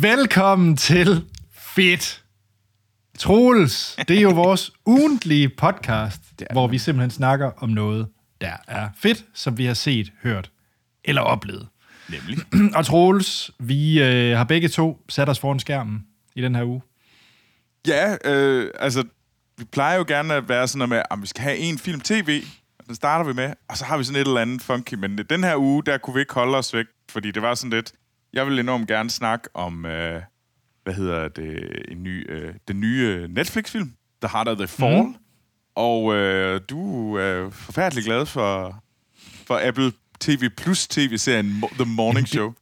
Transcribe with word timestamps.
Velkommen 0.00 0.76
til 0.76 1.24
Fedt. 1.52 2.24
Troels, 3.18 3.96
det 4.08 4.18
er 4.18 4.20
jo 4.20 4.30
vores 4.30 4.72
ugentlige 4.86 5.48
podcast, 5.48 6.20
hvor 6.52 6.66
vi 6.66 6.78
simpelthen 6.78 7.10
snakker 7.10 7.50
om 7.56 7.68
noget, 7.68 8.08
der 8.40 8.52
er 8.68 8.88
fedt, 8.96 9.24
som 9.34 9.58
vi 9.58 9.64
har 9.64 9.74
set, 9.74 10.12
hørt 10.22 10.50
eller 11.04 11.22
oplevet. 11.22 11.68
Nemlig. 12.08 12.38
Og 12.76 12.86
Troels, 12.86 13.50
vi 13.58 14.02
øh, 14.02 14.36
har 14.36 14.44
begge 14.44 14.68
to 14.68 15.04
sat 15.08 15.28
os 15.28 15.38
foran 15.38 15.58
skærmen 15.60 16.06
i 16.34 16.42
den 16.42 16.54
her 16.54 16.64
uge. 16.64 16.82
Ja, 17.86 18.16
øh, 18.24 18.70
altså, 18.80 19.04
vi 19.56 19.64
plejer 19.64 19.96
jo 19.96 20.04
gerne 20.08 20.34
at 20.34 20.48
være 20.48 20.68
sådan 20.68 20.78
noget 20.78 20.88
med, 20.88 21.02
at 21.10 21.22
vi 21.22 21.26
skal 21.26 21.42
have 21.42 21.56
en 21.56 21.78
film 21.78 22.00
tv, 22.00 22.42
den 22.86 22.94
starter 22.94 23.24
vi 23.24 23.32
med, 23.32 23.52
og 23.68 23.76
så 23.76 23.84
har 23.84 23.98
vi 23.98 24.04
sådan 24.04 24.20
et 24.20 24.26
eller 24.26 24.40
andet 24.40 24.62
funky, 24.62 24.94
men 24.94 25.18
den 25.18 25.44
her 25.44 25.56
uge, 25.56 25.82
der 25.86 25.98
kunne 25.98 26.14
vi 26.14 26.20
ikke 26.20 26.34
holde 26.34 26.58
os 26.58 26.74
væk, 26.74 26.86
fordi 27.10 27.30
det 27.30 27.42
var 27.42 27.54
sådan 27.54 27.70
lidt, 27.70 27.92
jeg 28.32 28.46
vil 28.46 28.58
enormt 28.58 28.88
gerne 28.88 29.10
snakke 29.10 29.48
om, 29.54 29.86
øh, 29.86 30.22
hvad 30.84 30.94
hedder 30.94 31.28
det, 31.28 31.82
en 31.88 32.02
ny, 32.02 32.30
øh, 32.30 32.54
den 32.68 32.80
nye 32.80 33.28
Netflix-film, 33.30 33.92
The 34.22 34.28
Heart 34.32 34.48
of 34.48 34.56
the 34.56 34.66
Fall, 34.66 35.02
mm. 35.02 35.14
og 35.74 36.14
øh, 36.14 36.60
du 36.68 37.14
er 37.14 37.50
forfærdelig 37.50 38.04
glad 38.04 38.26
for, 38.26 38.82
for 39.46 39.60
Apple 39.68 39.92
TV 40.20 40.48
Plus 40.56 40.88
tv-serien 40.88 41.64
The 41.74 41.84
Morning 41.84 42.28
Show. 42.34 42.52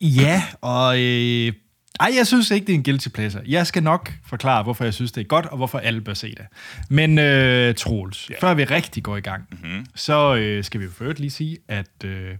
Ja, 0.00 0.42
og 0.60 0.98
øh, 0.98 1.52
ej, 2.00 2.12
jeg 2.16 2.26
synes 2.26 2.50
ikke, 2.50 2.66
det 2.66 2.72
er 2.72 2.76
en 2.76 2.84
guilty 2.84 3.08
pleasure. 3.08 3.42
Jeg 3.46 3.66
skal 3.66 3.82
nok 3.82 4.12
forklare, 4.26 4.62
hvorfor 4.62 4.84
jeg 4.84 4.94
synes, 4.94 5.12
det 5.12 5.20
er 5.20 5.24
godt, 5.24 5.46
og 5.46 5.56
hvorfor 5.56 5.78
alle 5.78 6.00
bør 6.00 6.14
se 6.14 6.34
det. 6.34 6.46
Men 6.90 7.18
øh, 7.18 7.74
Troels, 7.74 8.26
yeah. 8.26 8.40
før 8.40 8.54
vi 8.54 8.64
rigtig 8.64 9.02
går 9.02 9.16
i 9.16 9.20
gang, 9.20 9.48
mm-hmm. 9.50 9.86
så 9.94 10.36
øh, 10.36 10.64
skal 10.64 10.80
vi 10.80 10.84
jo 10.84 10.90
først 10.90 11.18
lige 11.18 11.30
sige, 11.30 11.58
at 11.68 12.04
øh, 12.04 12.36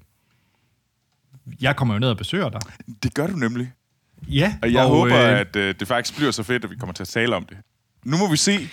jeg 1.60 1.76
kommer 1.76 1.94
jo 1.94 2.00
ned 2.00 2.08
og 2.08 2.16
besøger 2.16 2.48
dig. 2.48 2.60
Det 3.02 3.14
gør 3.14 3.26
du 3.26 3.36
nemlig. 3.36 3.72
Ja. 4.28 4.56
Og 4.62 4.72
jeg 4.72 4.84
og, 4.84 4.88
håber, 4.88 5.20
øh, 5.20 5.40
at 5.40 5.56
øh, 5.56 5.74
det 5.80 5.88
faktisk 5.88 6.16
bliver 6.16 6.30
så 6.30 6.42
fedt, 6.42 6.64
at 6.64 6.70
vi 6.70 6.76
kommer 6.76 6.94
til 6.94 7.02
at 7.02 7.08
tale 7.08 7.36
om 7.36 7.44
det. 7.44 7.56
Nu 8.04 8.16
må 8.16 8.30
vi 8.30 8.36
se, 8.36 8.68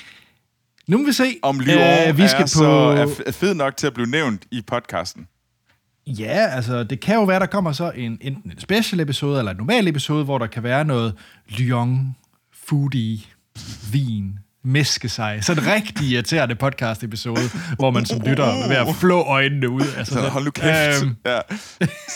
nu 0.87 0.97
må 0.97 1.05
vi 1.05 1.11
se, 1.13 1.39
om 1.41 1.59
Lyon 1.59 1.77
øh, 1.77 2.17
vi 2.17 2.27
skal 2.27 2.41
er, 2.41 2.43
på... 2.43 2.47
så, 2.47 3.23
er 3.27 3.31
fed 3.31 3.53
nok 3.53 3.77
til 3.77 3.87
at 3.87 3.93
blive 3.93 4.07
nævnt 4.07 4.45
i 4.51 4.61
podcasten. 4.61 5.27
Ja, 6.07 6.47
altså 6.51 6.83
det 6.83 6.99
kan 6.99 7.15
jo 7.15 7.23
være, 7.23 7.39
der 7.39 7.45
kommer 7.45 7.71
så 7.71 7.91
en, 7.91 8.17
enten 8.21 8.51
en 8.51 8.59
special 8.59 8.99
episode 8.99 9.39
eller 9.39 9.51
en 9.51 9.57
normal 9.57 9.87
episode, 9.87 10.23
hvor 10.23 10.37
der 10.37 10.47
kan 10.47 10.63
være 10.63 10.85
noget 10.85 11.15
Lyon, 11.49 12.15
foodie, 12.53 13.19
vin, 13.91 14.39
meske 14.63 15.09
sig. 15.09 15.39
Så 15.43 15.51
en 15.51 15.67
rigtig 15.67 16.07
irriterende 16.07 16.55
podcast-episode, 16.55 17.41
hvor 17.75 17.91
man 17.91 18.05
som 18.05 18.21
lytter 18.21 18.43
er 18.43 18.67
ved 18.67 18.75
at 18.75 18.95
flå 18.95 19.21
øjnene 19.21 19.69
ud. 19.69 19.81
Altså, 19.97 20.13
så 20.13 20.29
hold 20.29 20.43
nu 20.43 20.51
kæft. 20.51 21.03
Øhm. 21.03 21.15
Ja. 21.25 21.39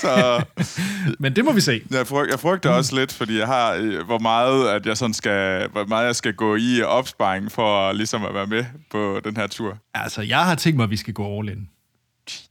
Så, 0.01 0.43
Men 1.19 1.35
det 1.35 1.45
må 1.45 1.51
vi 1.51 1.61
se. 1.61 1.81
Jeg, 1.91 2.07
fryg, 2.07 2.29
jeg 2.31 2.39
frygter 2.39 2.71
mm. 2.71 2.77
også 2.77 2.95
lidt, 2.95 3.13
fordi 3.13 3.37
jeg 3.37 3.47
har, 3.47 3.73
øh, 3.73 4.05
hvor 4.05 4.19
meget, 4.19 4.69
at 4.69 4.85
jeg 4.85 4.97
sådan 4.97 5.13
skal, 5.13 5.69
hvor 5.69 5.85
meget 5.85 6.05
jeg 6.05 6.15
skal 6.15 6.33
gå 6.33 6.55
i 6.55 6.81
opsparing 6.81 7.51
for 7.51 7.91
ligesom 7.91 8.25
at 8.25 8.33
være 8.33 8.47
med 8.47 8.65
på 8.91 9.21
den 9.23 9.37
her 9.37 9.47
tur. 9.47 9.77
Altså, 9.93 10.21
jeg 10.21 10.45
har 10.45 10.55
tænkt 10.55 10.75
mig, 10.75 10.83
at 10.83 10.89
vi 10.89 10.97
skal 10.97 11.13
gå 11.13 11.39
all 11.39 11.49
in. 11.49 11.69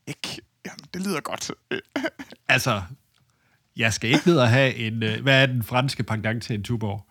Ikke. 0.07 0.41
Jamen, 0.67 0.85
det 0.95 1.07
lyder 1.07 1.21
godt. 1.21 1.51
altså, 2.49 2.83
jeg 3.77 3.93
skal 3.93 4.11
ikke 4.11 4.29
ned 4.29 4.37
og 4.37 4.49
have 4.49 4.75
en... 4.75 5.03
Øh, 5.03 5.23
hvad 5.23 5.43
er 5.43 5.47
den 5.47 5.63
franske 5.63 6.03
pendant 6.03 6.43
til 6.43 6.55
en 6.55 6.63
Tuborg? 6.63 7.07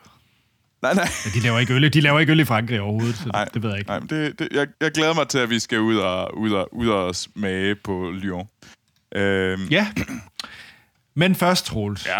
Nej, 0.83 0.93
nej. 0.93 1.07
Ja, 1.25 1.29
de 1.33 1.39
laver 1.39 1.59
ikke 1.59 1.73
øl, 1.73 1.93
de 1.93 2.01
laver 2.01 2.19
ikke 2.19 2.31
øl 2.31 2.39
i 2.39 2.45
Frankrig 2.45 2.81
overhovedet, 2.81 3.15
så 3.15 3.29
nej, 3.29 3.45
det 3.53 3.63
ved 3.63 3.69
jeg 3.69 3.79
ikke. 3.79 3.89
Nej, 3.89 3.99
men 3.99 4.09
det, 4.09 4.39
det, 4.39 4.47
jeg, 4.51 4.67
jeg 4.81 4.91
glæder 4.91 5.13
mig 5.13 5.27
til, 5.27 5.37
at 5.37 5.49
vi 5.49 5.59
skal 5.59 5.79
ud 5.79 5.95
og, 5.95 6.37
ud 6.37 6.51
og, 6.51 6.69
ud 6.71 6.87
og 6.87 7.15
smage 7.15 7.75
på 7.75 8.11
Lyon. 8.11 8.47
Øhm. 9.15 9.67
Ja. 9.71 9.87
Men 11.15 11.35
først, 11.35 11.65
Troels. 11.65 12.05
Ja. 12.05 12.19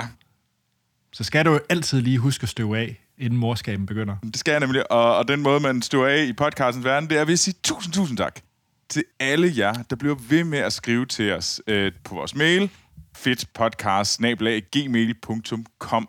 Så 1.14 1.24
skal 1.24 1.46
du 1.46 1.60
altid 1.70 2.02
lige 2.02 2.18
huske 2.18 2.44
at 2.44 2.50
støve 2.50 2.78
af, 2.78 3.00
inden 3.18 3.40
morskaben 3.40 3.86
begynder. 3.86 4.16
Det 4.24 4.38
skal 4.38 4.52
jeg 4.52 4.60
nemlig, 4.60 4.92
og, 4.92 5.18
og 5.18 5.28
den 5.28 5.42
måde, 5.42 5.60
man 5.60 5.82
støver 5.82 6.08
af 6.08 6.24
i 6.24 6.34
podcastens 6.34 6.86
verden, 6.86 7.10
det 7.10 7.18
er 7.18 7.26
ved 7.26 7.34
at 7.34 7.40
sige 7.40 7.56
tusind, 7.64 7.94
tusind 7.94 8.18
tak 8.18 8.40
til 8.90 9.04
alle 9.20 9.54
jer, 9.58 9.74
der 9.74 9.96
bliver 9.96 10.16
ved 10.30 10.44
med 10.44 10.60
at 10.60 10.74
skrive 10.74 11.06
til 11.06 11.34
os 11.34 11.62
øh, 11.68 11.92
på 12.04 12.16
vores 12.16 12.36
mail, 12.36 12.70
fedtpodcast.gmail.com. 13.16 16.08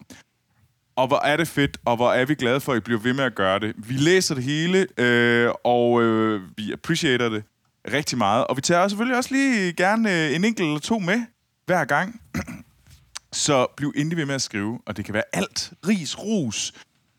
Og 0.97 1.06
hvor 1.06 1.21
er 1.21 1.37
det 1.37 1.49
fedt, 1.49 1.78
og 1.84 1.97
hvor 1.97 2.12
er 2.12 2.25
vi 2.25 2.34
glade 2.34 2.60
for, 2.60 2.72
at 2.72 2.77
I 2.77 2.81
bliver 2.81 3.00
ved 3.00 3.12
med 3.12 3.25
at 3.25 3.34
gøre 3.34 3.59
det. 3.59 3.75
Vi 3.77 3.94
læser 3.94 4.34
det 4.34 4.44
hele, 4.44 4.87
øh, 4.99 5.50
og 5.65 6.03
øh, 6.03 6.43
vi 6.56 6.72
appreciater 6.72 7.28
det 7.28 7.44
rigtig 7.93 8.19
meget. 8.19 8.47
Og 8.47 8.56
vi 8.56 8.60
tager 8.60 8.88
selvfølgelig 8.88 9.16
også 9.16 9.34
lige 9.34 9.72
gerne 9.72 10.27
øh, 10.27 10.34
en 10.34 10.44
enkelt 10.44 10.66
eller 10.66 10.78
to 10.78 10.99
med 10.99 11.22
hver 11.66 11.84
gang. 11.84 12.21
Så 13.32 13.66
bliv 13.77 13.93
endelig 13.97 14.16
ved 14.16 14.27
med 14.27 14.34
at 14.34 14.43
skrive, 14.43 14.81
og 14.87 14.97
det 14.97 15.05
kan 15.05 15.15
være 15.15 15.22
alt. 15.32 15.72
Ris, 15.88 16.19
ros, 16.19 16.72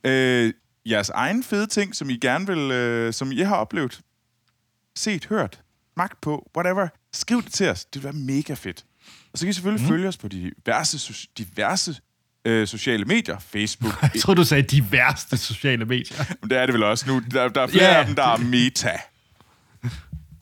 øh, 0.04 0.54
jeres 0.86 1.10
egen 1.10 1.44
fede 1.44 1.68
ting, 1.68 1.96
som 1.96 2.10
I 2.10 2.18
gerne 2.18 2.48
vil, 2.48 2.72
øh, 2.72 3.14
som 3.14 3.32
I 3.32 3.42
har 3.42 3.56
oplevet 3.56 4.02
set, 4.96 5.26
hørt, 5.26 5.62
magt 5.98 6.22
på, 6.22 6.52
whatever. 6.58 6.88
Skriv 7.14 7.42
det 7.44 7.54
til 7.54 7.70
os. 7.70 7.86
Det 7.86 8.04
vil 8.04 8.04
være 8.04 8.14
mega 8.14 8.54
fedt. 8.54 8.86
Og 9.34 9.40
så 9.40 9.46
kan 9.46 9.50
I 9.50 9.54
selvfølgelig 9.54 9.84
mm. 9.84 9.90
følge 9.90 10.08
os 10.08 10.18
på 10.18 10.28
diverse, 10.28 11.28
diverse 11.38 11.96
øh, 12.46 12.68
sociale 12.68 13.06
medier. 13.06 13.38
Facebook. 13.40 14.04
Jeg 14.14 14.22
tror 14.22 14.34
du 14.34 14.44
sagde 14.44 14.64
diverse 14.64 15.38
sociale 15.38 15.86
medier. 15.86 16.18
Men 16.42 16.50
det 16.50 16.58
er 16.58 16.66
det 16.66 16.74
vel 16.74 16.84
også 16.84 17.08
nu. 17.08 17.22
Der, 17.32 17.48
der 17.48 17.62
er 17.62 17.68
flere 17.68 17.84
yeah. 17.84 18.00
af 18.00 18.06
dem, 18.06 18.16
der 18.16 18.24
er 18.24 18.38
meta. 18.38 18.92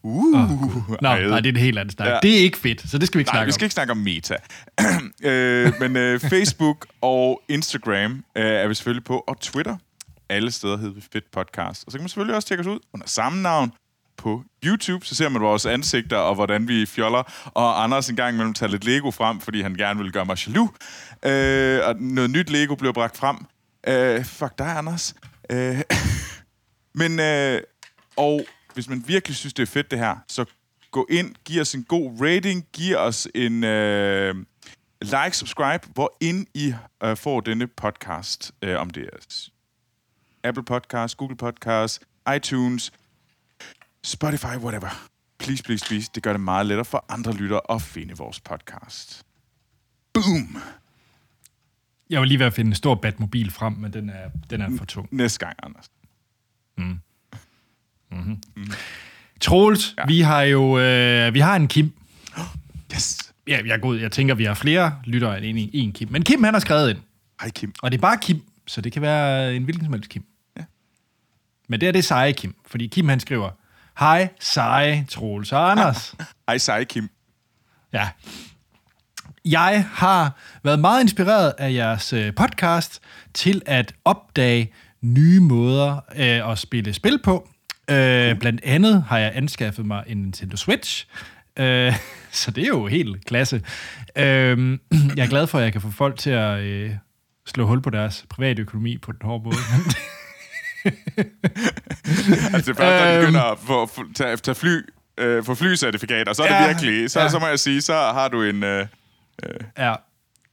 Uh, 0.06 0.36
oh, 0.36 0.90
Nå, 0.90 0.96
nej, 1.02 1.40
det 1.40 1.46
er 1.46 1.50
en 1.50 1.56
helt 1.56 1.80
anden 1.80 1.92
snak. 1.92 2.08
Ja. 2.08 2.20
Det 2.24 2.34
er 2.34 2.40
ikke 2.40 2.58
fedt, 2.58 2.90
så 2.90 2.98
det 2.98 3.08
skal 3.08 3.18
vi 3.18 3.22
ikke 3.22 3.28
nej, 3.28 3.34
snakke 3.34 3.44
om. 3.44 3.48
vi 3.48 3.52
skal 3.52 3.66
ikke 3.66 3.74
snakke 3.74 3.92
om 3.92 3.98
meta. 3.98 4.36
øh, 5.30 5.74
men 5.80 5.98
øh, 5.98 6.20
Facebook 6.20 6.88
og 7.02 7.42
Instagram 7.50 8.12
øh, 8.12 8.46
er 8.46 8.68
vi 8.68 8.74
selvfølgelig 8.74 9.04
på, 9.04 9.24
og 9.28 9.40
Twitter. 9.42 9.78
Alle 10.30 10.52
steder 10.52 10.78
hedder 10.78 10.94
vi 10.94 11.02
Fedt 11.14 11.32
Podcast. 11.32 11.84
Og 11.86 11.92
så 11.92 11.98
kan 11.98 12.04
man 12.04 12.10
selvfølgelig 12.10 12.36
også 12.36 12.48
tjekke 12.48 12.62
os 12.62 12.68
ud 12.68 12.80
under 12.94 13.08
samme 13.08 13.42
navn 13.42 13.72
på 14.18 14.44
YouTube, 14.66 15.06
så 15.06 15.16
ser 15.16 15.30
man 15.30 15.42
vores 15.42 15.66
ansigter 15.66 16.18
og 16.18 16.36
hvordan 16.36 16.68
vi 16.68 16.86
fjoller. 16.86 17.24
Og 17.46 17.84
Anders 17.84 18.10
en 18.10 18.16
gang 18.16 18.34
imellem 18.34 18.54
tager 18.54 18.70
lidt 18.70 18.86
Lego 18.86 19.12
frem, 19.12 19.40
fordi 19.40 19.62
han 19.62 19.76
gerne 19.76 20.00
vil 20.00 20.12
gøre 20.12 20.26
mig 20.26 20.48
jaloux. 20.48 20.72
Øh, 21.26 21.88
og 21.88 21.96
noget 21.96 22.30
nyt 22.30 22.50
Lego 22.50 22.76
bliver 22.76 22.94
bragt 22.94 23.18
frem. 23.18 23.38
Øh, 23.88 24.26
fuck 24.26 24.58
dig, 24.58 24.78
Anders. 24.78 25.16
Øh, 25.50 25.82
men, 27.02 27.20
øh, 27.20 27.62
og 28.16 28.46
hvis 28.74 28.90
man 28.90 29.04
virkelig 29.08 29.36
synes, 29.36 29.54
det 29.54 29.64
er 29.64 29.72
fedt 29.72 29.92
det 29.92 30.00
her, 30.00 30.16
så 30.28 30.46
gå 30.92 31.08
ind, 31.10 31.36
giv 31.46 31.62
os 31.62 31.76
en 31.76 31.84
god 31.84 32.22
rating, 32.22 32.66
giv 32.74 32.98
os 32.98 33.28
en 33.36 33.64
øh, 33.64 34.36
like, 35.02 35.38
subscribe, 35.38 35.88
hvor 35.94 36.18
ind 36.22 36.48
I 36.54 36.74
øh, 37.04 37.18
får 37.18 37.40
denne 37.40 37.68
podcast, 37.68 38.52
øh, 38.62 38.80
om 38.80 38.90
det 38.90 39.04
er 39.04 39.50
Apple 40.44 40.64
Podcast, 40.64 41.18
Google 41.18 41.38
Podcast, 41.38 42.02
iTunes, 42.36 42.92
Spotify, 44.04 44.58
whatever. 44.58 44.90
Please, 45.40 45.64
please, 45.64 45.86
please. 45.86 46.12
Det 46.16 46.24
gør 46.24 46.34
det 46.34 46.42
meget 46.42 46.66
lettere 46.66 46.86
for 46.86 47.06
andre 47.10 47.34
lyttere 47.34 47.62
at 47.70 47.82
finde 47.82 48.18
vores 48.18 48.40
podcast. 48.40 49.24
Boom! 50.14 50.58
Jeg 52.10 52.22
vil 52.22 52.28
lige 52.28 52.40
være 52.40 52.48
at 52.48 52.54
finde 52.54 52.70
en 52.70 52.76
stor 52.76 52.96
Batmobil 52.96 53.52
frem, 53.52 53.74
men 53.74 53.94
den 53.94 54.10
er, 54.10 54.30
den 54.50 54.62
er 54.62 54.78
for 54.78 54.86
tung. 54.86 55.08
Næste 55.12 55.46
gang, 55.46 55.56
Anders. 55.64 55.86
Mm. 56.78 57.00
Mm-hmm. 58.12 58.42
Mm. 58.56 58.72
Troels, 59.42 59.96
ja. 59.98 60.06
vi 60.08 60.22
har 60.22 60.42
jo 60.42 60.80
øh, 60.80 61.34
vi 61.34 61.40
har 61.40 61.56
en 61.56 61.68
Kim. 61.68 61.94
Yes. 62.94 63.34
Ja, 63.48 63.62
jeg 63.66 63.74
er 63.74 63.78
god. 63.78 63.98
Jeg 63.98 64.12
tænker, 64.12 64.36
vi 64.36 64.44
har 64.44 64.54
flere 64.54 65.00
lyttere 65.06 65.44
end 65.44 65.58
en, 65.60 65.70
en 65.74 65.92
Kim. 65.92 66.08
Men 66.12 66.24
Kim, 66.24 66.44
han 66.44 66.54
har 66.54 66.62
skrevet 66.62 66.90
ind. 66.90 66.98
Hej, 67.42 67.50
Kim. 67.50 67.74
Og 67.82 67.92
det 67.92 67.98
er 67.98 68.02
bare 68.02 68.18
Kim, 68.22 68.42
så 68.68 68.82
det 68.82 68.92
kan 68.92 69.02
være 69.02 69.56
en 69.56 69.64
hvilken 69.64 69.86
som 69.86 69.94
helst 69.94 70.10
Kim. 70.10 70.24
Ja. 70.58 70.64
Men 71.68 71.82
det 71.82 71.88
er 71.88 71.92
det 71.92 72.06
seje 72.06 72.32
Kim, 72.32 72.56
fordi 72.66 72.88
Kim 72.88 73.10
han 73.10 73.20
skriver, 73.20 73.50
Hej, 74.00 74.30
seje 74.40 75.06
Troels 75.10 75.52
og 75.52 75.72
Anders. 75.72 76.16
Hej, 76.48 76.58
seje 76.58 76.84
Kim. 76.84 77.10
Ja. 77.94 78.10
Jeg 79.46 79.86
har 79.92 80.32
været 80.64 80.80
meget 80.80 81.02
inspireret 81.02 81.54
af 81.58 81.74
jeres 81.74 82.14
øh, 82.14 82.36
podcast 82.36 83.02
til 83.34 83.62
at 83.66 83.96
opdage 84.06 84.74
nye 85.02 85.40
måder 85.40 85.94
øh, 86.16 86.52
at 86.52 86.60
spille 86.60 86.94
spil 86.94 87.20
på. 87.24 87.50
Øh, 87.90 88.40
blandt 88.40 88.62
andet 88.64 89.04
har 89.04 89.18
jeg 89.18 89.32
anskaffet 89.36 89.86
mig 89.86 90.04
en 90.08 90.18
Nintendo 90.18 90.58
Switch, 90.58 91.08
øh, 91.58 91.94
så 92.32 92.52
det 92.52 92.64
er 92.64 92.68
jo 92.68 92.88
helt 92.88 93.26
klasse. 93.26 93.62
Øh, 94.16 94.78
jeg 95.18 95.24
er 95.24 95.30
glad 95.30 95.48
for, 95.48 95.58
at 95.58 95.64
jeg 95.64 95.72
kan 95.72 95.82
få 95.82 95.92
folk 95.92 96.18
til 96.18 96.30
at 96.30 96.60
øh, 96.60 96.92
slå 97.46 97.66
hul 97.66 97.82
på 97.82 97.90
deres 97.90 98.26
private 98.30 98.62
økonomi 98.62 98.98
på 98.98 99.12
den 99.12 99.20
hårde 99.24 99.44
måde. 99.44 99.56
altså 102.54 102.72
det 102.72 102.78
første, 102.78 103.16
øhm, 103.16 103.22
begynder 103.22 103.42
at 103.42 103.60
få, 103.60 103.90
tage, 104.16 104.38
tage 104.38 104.56
fly, 104.56 104.82
øh, 105.18 105.44
få 105.44 105.56
flycertifikater, 105.56 106.34
så 106.34 106.44
er 106.44 106.56
ja, 106.56 106.62
det 106.62 106.68
virkelig, 106.68 107.12
så, 107.12 107.22
ja. 107.22 107.30
så 107.30 107.40
må 107.40 107.48
jeg 107.48 107.60
sige, 107.60 107.82
så 107.82 107.94
har 107.94 108.28
du 108.28 108.44
en... 108.44 108.64
Øh, 108.64 108.86
øh. 109.44 109.50
Ja, 109.78 109.96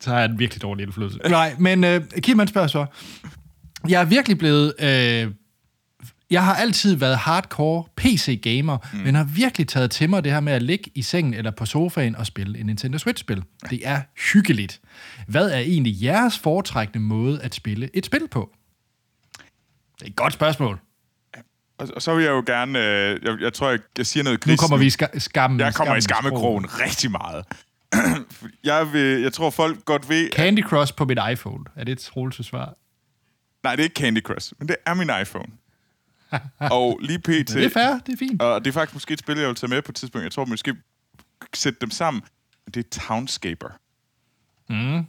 så 0.00 0.10
har 0.10 0.18
jeg 0.18 0.30
en 0.30 0.38
virkelig 0.38 0.62
dårlig 0.62 0.82
indflydelse. 0.82 1.18
Nej, 1.28 1.54
men 1.58 1.84
øh, 1.84 2.00
Kim 2.22 2.38
han 2.38 2.48
spørger 2.48 2.68
så, 2.68 2.86
jeg 3.88 4.00
er 4.00 4.04
virkelig 4.04 4.38
blevet 4.38 4.74
øh, 4.78 5.30
jeg 6.30 6.44
har 6.44 6.54
altid 6.54 6.96
været 6.96 7.16
hardcore 7.16 7.84
PC-gamer, 7.96 8.78
mm. 8.92 8.98
men 8.98 9.14
har 9.14 9.24
virkelig 9.24 9.68
taget 9.68 9.90
til 9.90 10.10
mig 10.10 10.24
det 10.24 10.32
her 10.32 10.40
med 10.40 10.52
at 10.52 10.62
ligge 10.62 10.90
i 10.94 11.02
sengen 11.02 11.34
eller 11.34 11.50
på 11.50 11.66
sofaen 11.66 12.16
og 12.16 12.26
spille 12.26 12.58
en 12.58 12.66
Nintendo 12.66 12.98
Switch-spil. 12.98 13.42
Det 13.70 13.80
er 13.84 14.00
hyggeligt. 14.32 14.80
Hvad 15.26 15.50
er 15.50 15.58
egentlig 15.58 16.02
jeres 16.02 16.38
foretrækkende 16.38 17.00
måde 17.00 17.42
at 17.42 17.54
spille 17.54 17.90
et 17.94 18.06
spil 18.06 18.28
på? 18.30 18.50
Det 20.00 20.06
er 20.06 20.10
et 20.10 20.16
godt 20.16 20.32
spørgsmål. 20.32 20.78
Og, 21.78 21.88
og 21.96 22.02
så 22.02 22.14
vil 22.14 22.24
jeg 22.24 22.30
jo 22.30 22.42
gerne... 22.46 22.78
Øh, 22.78 23.20
jeg, 23.24 23.40
jeg 23.40 23.52
tror, 23.52 23.70
jeg, 23.70 23.78
jeg 23.98 24.06
siger 24.06 24.24
noget 24.24 24.46
Nu 24.46 24.50
gris 24.50 24.60
kommer 24.60 24.76
vi 24.76 24.86
i 24.86 24.90
ska- 25.02 25.18
skammen. 25.18 25.60
Jeg 25.60 25.74
kommer 25.74 25.96
i 25.96 26.00
skammens 26.00 26.04
skammekrogen 26.04 26.66
rigtig 26.80 27.10
meget. 27.10 27.44
jeg, 28.64 28.92
vil, 28.92 29.20
jeg 29.20 29.32
tror, 29.32 29.50
folk 29.50 29.84
godt 29.84 30.08
ved... 30.08 30.30
Candy 30.32 30.64
Crush 30.64 30.94
på 30.94 31.04
mit 31.04 31.18
iPhone. 31.32 31.64
Er 31.76 31.84
det 31.84 31.92
et 31.92 31.98
troligt 31.98 32.46
svar? 32.46 32.74
Nej, 33.62 33.76
det 33.76 33.82
er 33.82 33.84
ikke 33.84 33.94
Candy 34.00 34.22
Crush, 34.22 34.52
men 34.58 34.68
det 34.68 34.76
er 34.86 34.94
min 34.94 35.10
iPhone. 35.22 35.52
og 36.76 36.98
lige 37.02 37.18
pt... 37.18 37.26
Det 37.28 37.64
er 37.64 37.70
fair, 37.70 37.98
det 38.06 38.12
er 38.12 38.16
fint. 38.16 38.42
Og 38.42 38.64
det 38.64 38.70
er 38.70 38.72
faktisk 38.72 38.94
måske 38.94 39.12
et 39.12 39.18
spil, 39.18 39.38
jeg 39.38 39.48
vil 39.48 39.56
tage 39.56 39.70
med 39.70 39.82
på 39.82 39.92
et 39.92 39.96
tidspunkt. 39.96 40.22
Jeg 40.24 40.32
tror 40.32 40.44
måske 40.44 40.74
sætte 41.54 41.78
dem 41.80 41.90
sammen. 41.90 42.22
Det 42.74 42.76
er 42.86 43.00
Townscaper. 43.00 43.68
Mm. 44.68 45.06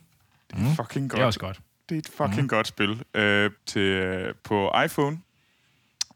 Det 0.53 0.65
er 0.69 0.75
fucking 0.75 1.09
godt. 1.09 1.17
Det 1.17 1.21
er 1.23 1.25
også 1.25 1.39
godt. 1.39 1.59
Det 1.91 1.97
er 1.97 1.99
et 1.99 2.17
fucking 2.17 2.41
mm. 2.41 2.47
godt 2.47 2.67
spil 2.67 3.03
øh, 3.13 3.51
til, 3.65 3.81
øh, 3.81 4.33
på 4.43 4.71
iPhone. 4.85 5.17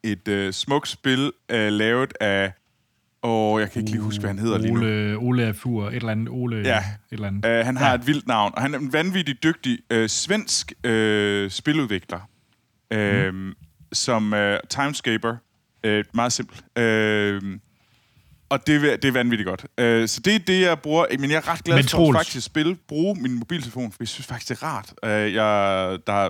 Et 0.04 0.28
øh, 0.28 0.54
smukt 0.54 0.88
spil 0.88 1.32
øh, 1.50 1.72
lavet 1.72 2.14
af... 2.20 2.54
Åh, 3.24 3.62
jeg 3.62 3.72
kan 3.72 3.80
ikke 3.80 3.92
lige 3.92 4.02
huske, 4.02 4.20
hvad 4.20 4.30
han 4.30 4.40
hedder 4.40 4.58
lige 4.58 4.74
nu. 4.74 4.80
Ole, 4.80 5.18
Ole 5.18 5.54
Fur, 5.54 5.88
et 5.88 5.96
eller 5.96 6.12
andet 6.12 6.30
Ole... 6.30 6.58
Ja. 6.58 6.78
Et 6.78 6.84
eller 7.12 7.28
andet. 7.28 7.46
Uh, 7.46 7.66
han 7.66 7.78
har 7.78 7.90
ja. 7.90 7.96
et 7.96 8.08
vildt 8.08 8.28
navn, 8.28 8.54
og 8.56 8.62
han 8.62 8.74
er 8.74 8.80
en 8.80 8.94
vanvittig 8.94 9.44
dygtig 9.44 9.80
øh, 9.90 10.10
svensk 10.10 10.74
øh, 10.84 11.52
spiludvikler, 11.52 12.20
øh, 12.92 13.34
mm. 13.34 13.54
som 13.94 14.34
øh, 14.34 14.60
Timescaper. 14.70 15.36
Øh, 15.84 16.04
meget 16.14 16.34
simpelt. 16.34 16.66
Øh, 16.78 17.42
og 18.50 18.68
det, 18.68 18.82
det 19.02 19.08
er 19.08 19.12
vanvittigt 19.12 19.48
godt. 19.48 19.66
Øh, 19.78 20.08
så 20.08 20.22
det 20.22 20.36
er 20.36 20.40
det, 20.40 20.62
jeg 20.62 20.80
bruger. 20.80 21.06
Men 21.20 21.30
jeg 21.30 21.38
er 21.38 21.48
ret 21.48 21.64
glad 21.64 21.84
for 21.84 22.10
at 22.10 22.16
faktisk 22.16 22.46
spille, 22.46 22.78
bruge 22.88 23.16
min 23.22 23.40
mobiltelefon, 23.40 23.92
for 23.92 23.98
jeg 24.00 24.08
synes 24.08 24.28
faktisk, 24.28 24.50
det 24.50 24.62
er 24.62 24.68
rart. 24.68 24.94
Øh, 25.04 25.34
jeg, 25.34 26.00
der 26.08 26.14
er 26.14 26.30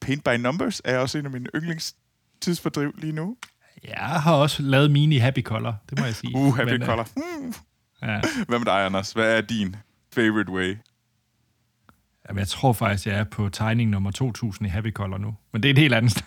Paint 0.00 0.24
by 0.24 0.28
Numbers 0.28 0.80
er 0.84 0.98
også 0.98 1.18
en 1.18 1.24
af 1.24 1.30
mine 1.30 1.46
yndlingstidsfordriv 1.54 2.94
lige 2.98 3.12
nu. 3.12 3.36
Jeg 3.84 3.98
har 3.98 4.34
også 4.34 4.62
lavet 4.62 4.90
mini 4.90 5.16
Happy 5.16 5.42
Color, 5.42 5.74
det 5.90 5.98
må 5.98 6.04
jeg 6.04 6.14
sige. 6.14 6.36
Uh, 6.36 6.56
Happy 6.56 6.70
Men, 6.70 6.82
øh, 6.82 6.88
Color. 6.88 7.08
Mm. 7.16 7.54
Ja. 8.02 8.20
Hvad 8.48 8.58
med 8.58 8.66
dig, 8.66 8.84
Anders? 8.84 9.12
Hvad 9.12 9.36
er 9.36 9.40
din 9.40 9.76
favorite 10.14 10.52
way? 10.52 10.76
Jamen, 12.28 12.38
jeg 12.38 12.48
tror 12.48 12.72
faktisk, 12.72 13.06
jeg 13.06 13.18
er 13.18 13.24
på 13.24 13.48
tegning 13.48 13.90
nummer 13.90 14.10
2000 14.10 14.66
i 14.66 14.70
Happy 14.70 14.92
Color 14.92 15.18
nu. 15.18 15.36
Men 15.52 15.62
det 15.62 15.68
er 15.68 15.72
et 15.72 15.78
helt 15.78 15.94
andet 15.94 16.10
sted. 16.10 16.22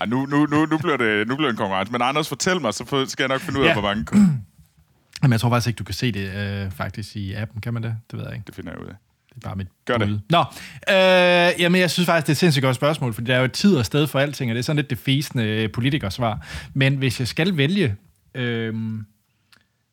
Ej, 0.00 0.06
nu, 0.06 0.26
nu, 0.26 0.46
nu, 0.46 0.66
nu, 0.66 0.78
bliver 0.78 0.96
det, 0.96 1.28
nu 1.28 1.36
bliver 1.36 1.48
det 1.48 1.54
en 1.54 1.58
konkurrence. 1.58 1.92
Men 1.92 2.02
Anders, 2.02 2.28
fortæl 2.28 2.60
mig, 2.60 2.74
så 2.74 3.04
skal 3.08 3.22
jeg 3.22 3.28
nok 3.28 3.40
finde 3.40 3.60
ud 3.60 3.64
af, 3.64 3.68
Ja. 3.68 3.72
hvor 3.72 3.82
mange 3.82 4.04
Jamen, 5.22 5.32
jeg 5.32 5.40
tror 5.40 5.50
faktisk 5.50 5.66
ikke, 5.68 5.78
du 5.78 5.84
kan 5.84 5.94
se 5.94 6.12
det 6.12 6.34
øh, 6.64 6.70
faktisk 6.70 7.16
i 7.16 7.32
appen. 7.34 7.60
Kan 7.60 7.74
man 7.74 7.82
det? 7.82 7.96
Det 8.10 8.18
ved 8.18 8.26
jeg 8.26 8.34
ikke. 8.34 8.44
Det 8.46 8.54
finder 8.54 8.72
jeg 8.72 8.80
ud 8.80 8.86
af. 8.86 8.94
Det 9.28 9.44
er 9.44 9.48
bare 9.48 9.56
mit 9.56 9.68
Gør 9.84 9.96
det. 9.96 10.08
bud. 10.08 10.18
Nå, 10.30 10.38
øh, 10.94 11.60
jamen 11.60 11.80
jeg 11.80 11.90
synes 11.90 12.06
faktisk, 12.06 12.26
det 12.26 12.30
er 12.30 12.34
et 12.34 12.38
sindssygt 12.38 12.62
godt 12.62 12.76
spørgsmål, 12.76 13.12
fordi 13.14 13.26
der 13.26 13.36
er 13.36 13.40
jo 13.40 13.46
tid 13.48 13.76
og 13.76 13.86
sted 13.86 14.06
for 14.06 14.18
alting, 14.20 14.50
og 14.50 14.54
det 14.54 14.58
er 14.58 14.62
sådan 14.64 14.76
lidt 14.76 14.90
det 14.90 14.98
fæsende 14.98 15.44
øh, 15.44 15.72
politikersvar. 15.72 16.46
Men 16.74 16.96
hvis 16.96 17.20
jeg 17.20 17.28
skal 17.28 17.56
vælge, 17.56 17.96
øh, 18.34 18.74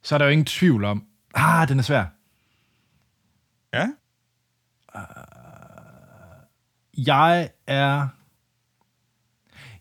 så 0.03 0.15
er 0.15 0.17
der 0.17 0.25
jo 0.25 0.31
ingen 0.31 0.45
tvivl 0.45 0.83
om... 0.85 1.03
Ah, 1.35 1.67
den 1.69 1.79
er 1.79 1.83
svær. 1.83 2.05
Ja? 3.73 3.87
Jeg 6.97 7.49
er... 7.67 8.07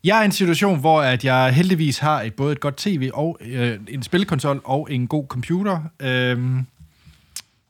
Jeg 0.03 0.17
er 0.17 0.21
i 0.21 0.25
en 0.25 0.31
situation, 0.31 0.79
hvor 0.79 1.01
at 1.01 1.25
jeg 1.25 1.55
heldigvis 1.55 1.99
har 1.99 2.21
et, 2.21 2.33
både 2.33 2.51
et 2.51 2.59
godt 2.59 2.77
tv 2.77 3.09
og 3.13 3.37
øh, 3.41 3.79
en 3.87 4.03
spilkonsol 4.03 4.61
og 4.63 4.87
en 4.91 5.07
god 5.07 5.27
computer. 5.27 5.81
Øhm, 5.99 6.65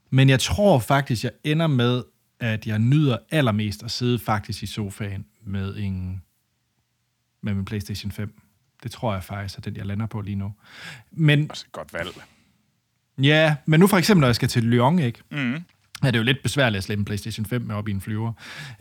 men 0.09 0.29
jeg 0.29 0.39
tror 0.39 0.79
faktisk, 0.79 1.23
jeg 1.23 1.31
ender 1.43 1.67
med, 1.67 2.03
at 2.39 2.67
jeg 2.67 2.79
nyder 2.79 3.17
allermest 3.31 3.83
at 3.83 3.91
sidde 3.91 4.19
faktisk 4.19 4.63
i 4.63 4.65
sofaen 4.65 5.25
med 5.45 5.75
en 5.75 6.21
med 7.41 7.53
min 7.53 7.65
PlayStation 7.65 8.11
5. 8.11 8.41
Det 8.83 8.91
tror 8.91 9.13
jeg 9.13 9.23
faktisk 9.23 9.57
er 9.57 9.61
den, 9.61 9.75
jeg 9.75 9.85
lander 9.85 10.05
på 10.05 10.21
lige 10.21 10.35
nu. 10.35 10.53
Men 11.11 11.51
Også 11.51 11.65
et 11.67 11.71
godt 11.71 11.93
valg. 11.93 12.09
ja, 13.17 13.55
men 13.65 13.79
nu 13.79 13.87
for 13.87 13.97
eksempel, 13.97 14.19
når 14.19 14.27
jeg 14.27 14.35
skal 14.35 14.49
til 14.49 14.63
Lyon, 14.63 14.99
ikke? 14.99 15.19
Mm. 15.31 15.53
er 16.03 16.11
det 16.11 16.17
jo 16.17 16.23
lidt 16.23 16.43
besværligt 16.43 16.77
at 16.77 16.83
slæbe 16.83 16.99
en 16.99 17.05
PlayStation 17.05 17.45
5 17.45 17.61
med 17.61 17.75
op 17.75 17.87
i 17.87 17.91
en 17.91 18.01
flyver. 18.01 18.33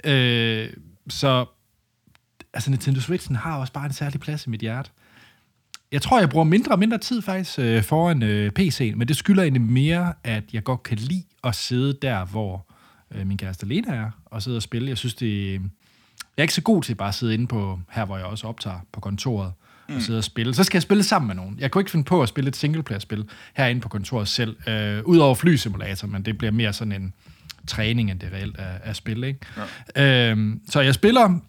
Øh, 0.05 0.69
så 1.09 1.47
altså 2.55 2.71
Nintendo 2.71 3.01
Switchen 3.01 3.37
har 3.37 3.57
også 3.59 3.73
bare 3.73 3.87
en 3.87 3.93
særlig 3.93 4.21
plads 4.21 4.47
i 4.47 4.51
mit 4.51 4.61
hjerte. 4.61 4.91
Jeg 5.93 6.03
tror, 6.03 6.19
jeg 6.19 6.31
bruger 6.31 6.45
mindre 6.45 6.73
og 6.73 6.79
mindre 6.79 6.99
tid 6.99 7.23
faktisk 7.23 7.59
øh, 7.59 7.83
foran 7.83 8.23
øh, 8.23 8.53
PC'en, 8.59 8.95
men 8.95 9.09
det 9.09 9.17
skylder 9.17 9.43
egentlig 9.43 9.63
mere, 9.63 10.13
at 10.25 10.45
jeg 10.53 10.65
godt 10.65 10.83
kan 10.83 10.99
lide 10.99 11.25
at 11.45 11.55
sidde 11.55 11.99
der, 12.03 12.25
hvor 12.25 12.67
øh, 13.15 13.27
min 13.27 13.39
kæreste 13.39 13.67
Lena 13.67 13.95
er, 13.95 14.11
og 14.27 14.43
sidde 14.43 14.57
og 14.57 14.63
spille. 14.63 14.89
Jeg 14.89 14.99
synes, 14.99 15.15
det... 15.15 15.53
Jeg 16.37 16.43
er 16.43 16.43
ikke 16.43 16.55
så 16.55 16.63
god 16.63 16.83
til 16.83 16.95
bare 16.95 17.09
at 17.09 17.15
sidde 17.15 17.35
inde 17.35 17.47
på, 17.47 17.81
her 17.91 18.05
hvor 18.05 18.17
jeg 18.17 18.27
også 18.27 18.47
optager 18.47 18.79
på 18.93 19.01
kontoret, 19.01 19.53
mm. 19.89 19.97
og 19.97 20.03
sidde 20.03 20.19
og 20.19 20.25
spille. 20.25 20.55
Så 20.55 20.65
skal 20.65 20.77
jeg 20.77 20.83
spille 20.83 21.03
sammen 21.03 21.27
med 21.27 21.35
nogen. 21.37 21.57
Jeg 21.59 21.71
kunne 21.71 21.81
ikke 21.81 21.91
finde 21.91 22.05
på 22.05 22.23
at 22.23 22.29
spille 22.29 22.49
et 22.49 22.57
singleplayer-spil 22.57 23.25
herinde 23.55 23.81
på 23.81 23.89
kontoret 23.89 24.29
selv, 24.29 24.57
øh, 24.69 25.03
udover 25.05 25.35
flysimulator, 25.35 26.09
men 26.09 26.25
det 26.25 26.39
bliver 26.39 26.51
mere 26.51 26.73
sådan 26.73 26.93
en 26.93 27.13
træning, 27.67 28.11
end 28.11 28.21
det 28.21 28.33
reelt 28.33 28.57
er, 28.59 28.79
er 28.83 28.93
spil, 28.93 29.25
ikke? 29.25 29.41
Ja. 29.97 30.31
Øhm, 30.31 30.61
så 30.69 30.81
jeg 30.81 30.95
spiller... 30.95 31.41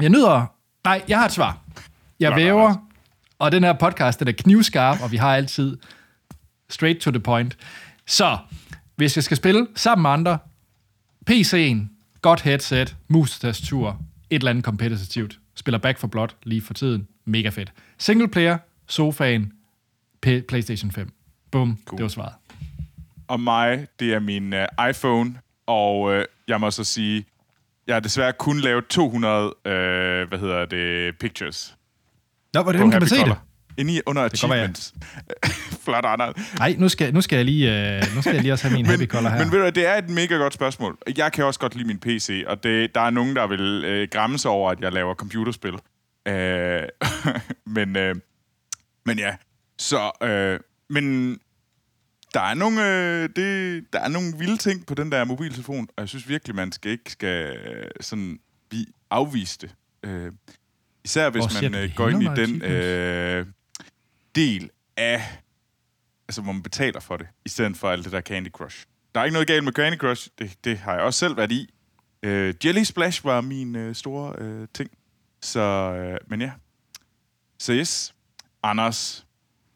Jeg 0.00 0.10
nyder... 0.10 0.46
Nej, 0.84 1.02
jeg 1.08 1.18
har 1.18 1.26
et 1.26 1.32
svar. 1.32 1.58
Jeg 2.20 2.30
nå, 2.30 2.36
væver, 2.36 2.68
altså. 2.68 2.80
og 3.38 3.52
den 3.52 3.64
her 3.64 3.72
podcast, 3.72 4.20
den 4.20 4.28
er 4.28 4.32
knivskarp, 4.32 5.02
og 5.02 5.12
vi 5.12 5.16
har 5.16 5.36
altid 5.36 5.76
straight 6.70 7.00
to 7.00 7.10
the 7.10 7.20
point. 7.20 7.56
Så, 8.06 8.38
hvis 8.96 9.16
jeg 9.16 9.24
skal 9.24 9.36
spille 9.36 9.66
sammen 9.74 10.02
med 10.02 10.10
andre, 10.10 10.38
PC'en, 11.30 11.78
godt 12.22 12.40
headset, 12.40 12.96
mus 13.08 13.38
tastatur, 13.38 14.00
et 14.30 14.38
eller 14.40 14.50
andet 14.50 14.64
kompetitivt, 14.64 15.38
spiller 15.54 15.78
Back 15.78 15.98
for 15.98 16.06
Blood 16.06 16.28
lige 16.42 16.62
for 16.62 16.74
tiden, 16.74 17.08
mega 17.24 17.48
fedt. 17.48 17.72
Single 17.98 18.28
player, 18.28 18.58
sofaen, 18.86 19.52
P- 20.26 20.40
PlayStation 20.48 20.90
5. 20.90 21.12
Bum, 21.50 21.78
cool. 21.84 21.98
det 21.98 22.02
var 22.02 22.08
svaret. 22.08 22.32
Og 23.28 23.40
mig, 23.40 23.86
det 24.00 24.14
er 24.14 24.20
min 24.20 24.52
uh, 24.52 24.88
iPhone, 24.90 25.34
og 25.66 26.00
uh, 26.00 26.22
jeg 26.48 26.60
må 26.60 26.70
så 26.70 26.84
sige, 26.84 27.24
jeg 27.86 27.94
har 27.94 28.00
desværre 28.00 28.32
kun 28.32 28.58
lavet 28.58 28.86
200, 28.86 29.44
uh, 29.44 29.52
hvad 30.28 30.38
hedder 30.38 30.64
det, 30.64 31.18
pictures. 31.18 31.76
Nå, 32.54 32.62
hvordan 32.62 32.90
kan 32.90 33.00
man 33.00 33.08
se 33.08 33.16
Color. 33.16 33.34
det? 33.34 33.40
Inde 33.78 33.94
i, 33.94 34.00
under 34.06 34.22
være. 34.22 34.30
achievements. 34.32 34.94
Flot, 35.84 36.04
Anders. 36.04 36.34
Nej, 36.58 36.74
nu 36.78 36.88
skal, 36.88 37.14
nu 37.14 37.20
skal 37.20 37.36
jeg 37.36 37.44
lige, 37.44 37.96
øh, 37.96 38.02
nu 38.14 38.22
skal 38.22 38.34
jeg 38.34 38.42
lige 38.42 38.52
også 38.52 38.68
have 38.68 38.76
min 38.76 38.86
Happy 38.86 39.06
Color 39.06 39.30
her. 39.30 39.38
Men 39.38 39.52
ved 39.52 39.58
du, 39.58 39.80
det 39.80 39.86
er 39.86 39.94
et 39.94 40.10
mega 40.10 40.34
godt 40.34 40.54
spørgsmål. 40.54 40.98
Jeg 41.16 41.32
kan 41.32 41.44
også 41.44 41.60
godt 41.60 41.74
lide 41.74 41.86
min 41.86 41.98
PC, 41.98 42.44
og 42.46 42.62
det, 42.62 42.94
der 42.94 43.00
er 43.00 43.10
nogen, 43.10 43.36
der 43.36 43.46
vil 43.46 43.84
øh, 43.84 44.08
græmme 44.12 44.38
sig 44.38 44.50
over, 44.50 44.70
at 44.70 44.80
jeg 44.80 44.92
laver 44.92 45.14
computerspil. 45.14 45.74
Øh, 46.28 46.82
men, 47.76 47.96
øh, 47.96 48.14
men 49.06 49.18
ja, 49.18 49.36
så... 49.78 50.10
Øh, 50.22 50.60
men 50.90 51.38
der 52.34 52.40
er, 52.40 52.54
nogle, 52.54 52.96
øh, 52.96 53.28
det, 53.36 53.84
der 53.92 54.00
er 54.00 54.08
nogle 54.08 54.32
vilde 54.38 54.56
ting 54.56 54.86
på 54.86 54.94
den 54.94 55.12
der 55.12 55.24
mobiltelefon, 55.24 55.88
og 55.96 56.00
jeg 56.00 56.08
synes 56.08 56.28
virkelig, 56.28 56.56
man 56.56 56.72
skal 56.72 56.90
ikke 56.90 57.10
skal 57.10 57.56
øh, 57.56 57.90
sådan 58.00 58.38
blive 58.68 58.86
afvist 59.10 59.62
det. 59.62 59.74
Øh, 60.02 60.32
især 61.04 61.30
hvis 61.30 61.44
Hvor 61.44 61.62
man 61.62 61.74
øh, 61.74 61.90
går 61.96 62.08
ind 62.08 62.22
i 62.22 62.26
den 62.36 62.62
øh, 62.62 63.46
del 64.34 64.70
af 64.96 65.38
altså 66.28 66.42
hvor 66.42 66.52
man 66.52 66.62
betaler 66.62 67.00
for 67.00 67.16
det, 67.16 67.26
i 67.44 67.48
stedet 67.48 67.76
for 67.76 67.90
alt 67.90 68.04
det 68.04 68.12
der 68.12 68.20
Candy 68.20 68.50
Crush. 68.50 68.86
Der 69.14 69.20
er 69.20 69.24
ikke 69.24 69.32
noget 69.32 69.48
galt 69.48 69.64
med 69.64 69.72
Candy 69.72 69.96
Crush, 69.96 70.28
det, 70.38 70.64
det 70.64 70.78
har 70.78 70.92
jeg 70.94 71.02
også 71.02 71.18
selv 71.18 71.36
været 71.36 71.52
i. 71.52 71.74
Øh, 72.22 72.54
Jelly 72.64 72.82
Splash 72.82 73.24
var 73.24 73.40
min 73.40 73.76
øh, 73.76 73.94
store 73.94 74.34
øh, 74.38 74.68
ting. 74.74 74.90
Så, 75.42 75.60
øh, 75.60 76.18
men 76.26 76.40
ja. 76.40 76.50
Så 77.58 77.72
yes. 77.72 78.14
Anders, 78.62 79.26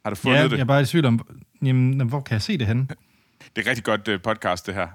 har 0.05 0.11
du 0.11 0.17
fundet 0.17 0.39
Ja, 0.39 0.45
det? 0.45 0.53
jeg 0.53 0.61
er 0.61 0.65
bare 0.65 0.83
i 0.83 0.85
tvivl 0.85 1.05
om, 1.05 1.21
jamen, 1.63 2.09
hvor 2.09 2.21
kan 2.21 2.33
jeg 2.35 2.43
se 2.43 2.59
det 2.59 2.67
henne? 2.67 2.87
Det 3.57 3.67
er 3.67 3.71
rigtig 3.71 3.85
godt 3.85 4.09
øh, 4.09 4.21
podcast, 4.23 4.67
det 4.67 4.75
her. 4.75 4.87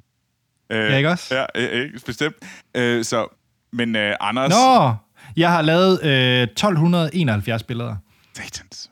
Øh, 0.70 0.78
Ja, 0.92 0.98
ikke 0.98 1.10
også? 1.10 1.36
Ja, 1.36 1.46
øh, 1.56 1.92
bestemt. 2.06 2.36
Øh, 2.76 3.06
så, 3.06 3.28
men 3.74 3.96
øh, 3.96 4.16
Anders... 4.20 4.50
Nå, 4.52 4.96
jeg 5.38 5.52
har 5.52 5.62
lavet 5.62 6.04
øh, 6.04 6.44
1271 6.44 7.64
billeder. 7.64 7.96
Satans. 8.38 8.90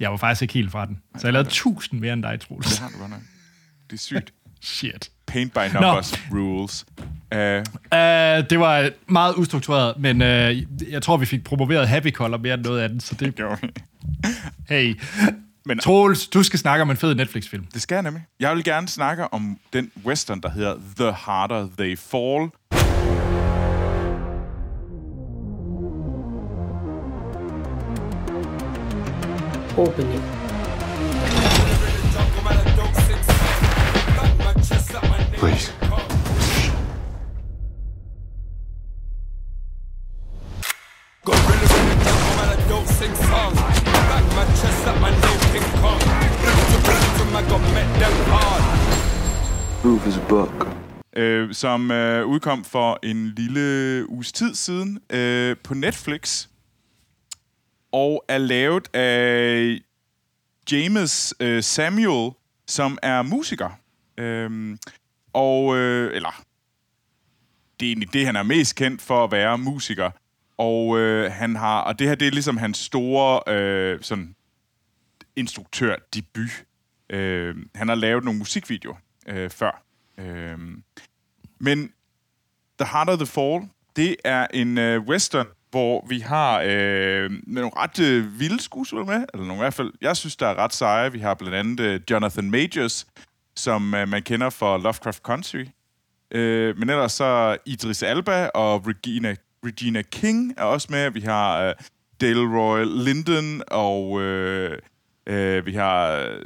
Jeg 0.00 0.10
var 0.10 0.16
faktisk 0.16 0.42
ikke 0.42 0.54
helt 0.54 0.70
fra 0.70 0.86
den. 0.86 0.98
Så 1.18 1.26
jeg 1.26 1.32
lavede 1.32 1.46
1000 1.48 2.00
mere 2.00 2.12
end 2.12 2.22
dig, 2.22 2.40
Troels. 2.40 2.66
Det 2.70 2.78
har 2.78 2.88
du 2.88 2.98
godt 2.98 3.10
nok. 3.10 3.20
Det 3.90 3.96
er 3.96 4.00
sygt. 4.00 4.32
Shit. 4.62 5.10
Paint 5.26 5.54
by 5.54 5.58
numbers 5.74 6.14
rules. 6.32 6.86
Uh, 7.34 7.38
Uh, 7.92 8.48
det 8.50 8.58
var 8.60 8.90
meget 9.08 9.34
ustruktureret, 9.34 9.94
men 9.98 10.22
uh, 10.22 10.88
jeg 10.92 11.02
tror, 11.02 11.16
vi 11.16 11.26
fik 11.26 11.44
promoveret 11.44 11.88
Happy 11.88 12.12
Color 12.12 12.38
mere 12.38 12.54
end 12.54 12.62
noget 12.62 12.80
af 12.80 12.88
den, 12.88 13.00
så 13.00 13.14
det... 13.14 13.40
Hey. 14.68 14.94
Men- 15.66 15.78
Troels, 15.78 16.26
du 16.28 16.42
skal 16.42 16.58
snakke 16.58 16.82
om 16.82 16.90
en 16.90 16.96
fed 16.96 17.14
Netflix-film. 17.14 17.66
Det 17.74 17.82
skal 17.82 17.94
jeg 17.96 18.02
nemlig. 18.02 18.22
Jeg 18.40 18.54
vil 18.56 18.64
gerne 18.64 18.88
snakke 18.88 19.32
om 19.32 19.58
den 19.72 19.90
western, 20.06 20.40
der 20.40 20.50
hedder 20.50 20.76
The 20.96 21.12
Harder 21.12 21.68
They 21.78 21.98
Fall. 21.98 22.50
Albany. 29.76 30.20
Please. 35.38 35.83
His 50.04 50.18
book. 50.28 50.68
øh, 51.16 51.54
som 51.54 51.90
øh, 51.90 52.26
udkom 52.26 52.64
for 52.64 52.98
en 53.02 53.28
lille 53.28 54.04
uges 54.08 54.32
tid 54.32 54.54
siden 54.54 54.98
øh, 55.10 55.56
på 55.64 55.74
Netflix, 55.74 56.48
og 57.92 58.24
er 58.28 58.38
lavet 58.38 58.94
af 58.94 59.80
James 60.72 61.34
øh, 61.40 61.62
Samuel, 61.62 62.32
som 62.66 62.98
er 63.02 63.22
musiker. 63.22 63.70
Øh, 64.18 64.76
og, 65.32 65.76
øh, 65.76 66.16
eller, 66.16 66.44
det 67.80 67.86
er 67.86 67.90
egentlig 67.90 68.12
det, 68.12 68.26
han 68.26 68.36
er 68.36 68.42
mest 68.42 68.76
kendt 68.76 69.02
for 69.02 69.24
at 69.24 69.32
være 69.32 69.58
musiker. 69.58 70.10
Og 70.58 70.98
øh, 70.98 71.32
han 71.32 71.56
har, 71.56 71.80
og 71.80 71.98
det 71.98 72.08
her, 72.08 72.14
det 72.14 72.28
er 72.28 72.32
ligesom 72.32 72.56
hans 72.56 72.78
store 72.78 73.54
øh, 73.54 73.98
sådan 74.02 74.34
instruktør 75.36 75.96
debut. 76.14 76.64
Øh, 77.10 77.56
han 77.74 77.88
har 77.88 77.94
lavet 77.94 78.24
nogle 78.24 78.38
musikvideoer 78.38 78.96
øh, 79.28 79.50
før. 79.50 79.83
Øh, 80.18 80.58
men 81.60 81.92
The 82.78 82.88
Heart 82.92 83.08
of 83.08 83.18
the 83.18 83.26
Fall, 83.26 83.68
det 83.96 84.16
er 84.24 84.46
en 84.54 84.78
øh, 84.78 85.00
western, 85.00 85.46
hvor 85.70 86.06
vi 86.08 86.18
har 86.18 86.62
øh, 86.66 87.30
nogle 87.46 87.70
ret 87.76 88.00
øh, 88.00 88.40
vilde 88.40 88.62
skuespillere 88.62 89.06
med, 89.06 89.26
eller 89.34 89.46
nogle 89.46 89.54
i 89.54 89.64
hvert 89.64 89.74
fald, 89.74 89.92
jeg 90.00 90.16
synes, 90.16 90.36
der 90.36 90.46
er 90.46 90.54
ret 90.54 90.74
seje. 90.74 91.12
Vi 91.12 91.18
har 91.18 91.34
blandt 91.34 91.54
andet 91.54 91.80
øh, 91.80 92.00
Jonathan 92.10 92.50
Majors, 92.50 93.06
som 93.56 93.94
øh, 93.94 94.08
man 94.08 94.22
kender 94.22 94.50
for 94.50 94.78
Lovecraft 94.78 95.22
Country. 95.22 95.66
Øh, 96.30 96.78
men 96.78 96.90
ellers 96.90 97.12
så 97.12 97.56
Idris 97.66 98.02
Elba 98.02 98.46
og 98.54 98.86
Regina, 98.86 99.34
Regina 99.64 100.02
King 100.02 100.54
er 100.56 100.62
også 100.62 100.88
med. 100.90 101.10
Vi 101.10 101.20
har 101.20 101.62
øh, 101.62 101.74
Delroy 102.20 102.84
Linden, 102.84 103.62
og 103.66 104.22
øh, 104.22 104.78
øh, 105.26 105.66
vi 105.66 105.72
har 105.72 106.12
øh, 106.12 106.40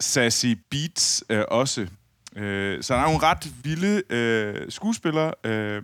Sassy 0.00 0.46
Beats 0.70 1.24
øh, 1.30 1.44
også. 1.48 1.88
Øh, 2.36 2.82
så 2.82 2.94
der 2.94 3.00
er 3.00 3.04
nogle 3.04 3.22
ret 3.22 3.52
vilde 3.64 4.02
øh, 4.10 4.70
skuespillere, 4.70 5.32
øh, 5.44 5.82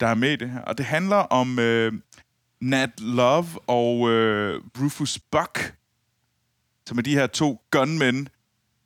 der 0.00 0.06
er 0.06 0.14
med 0.14 0.30
i 0.30 0.36
det 0.36 0.50
her. 0.50 0.60
Og 0.60 0.78
det 0.78 0.86
handler 0.86 1.16
om 1.16 1.58
øh, 1.58 1.92
Nat 2.60 3.00
Love 3.00 3.46
og 3.66 4.10
øh, 4.10 4.60
Rufus 4.80 5.18
Buck, 5.30 5.74
som 6.86 6.98
er 6.98 7.02
de 7.02 7.14
her 7.14 7.26
to 7.26 7.62
gunmen, 7.70 8.28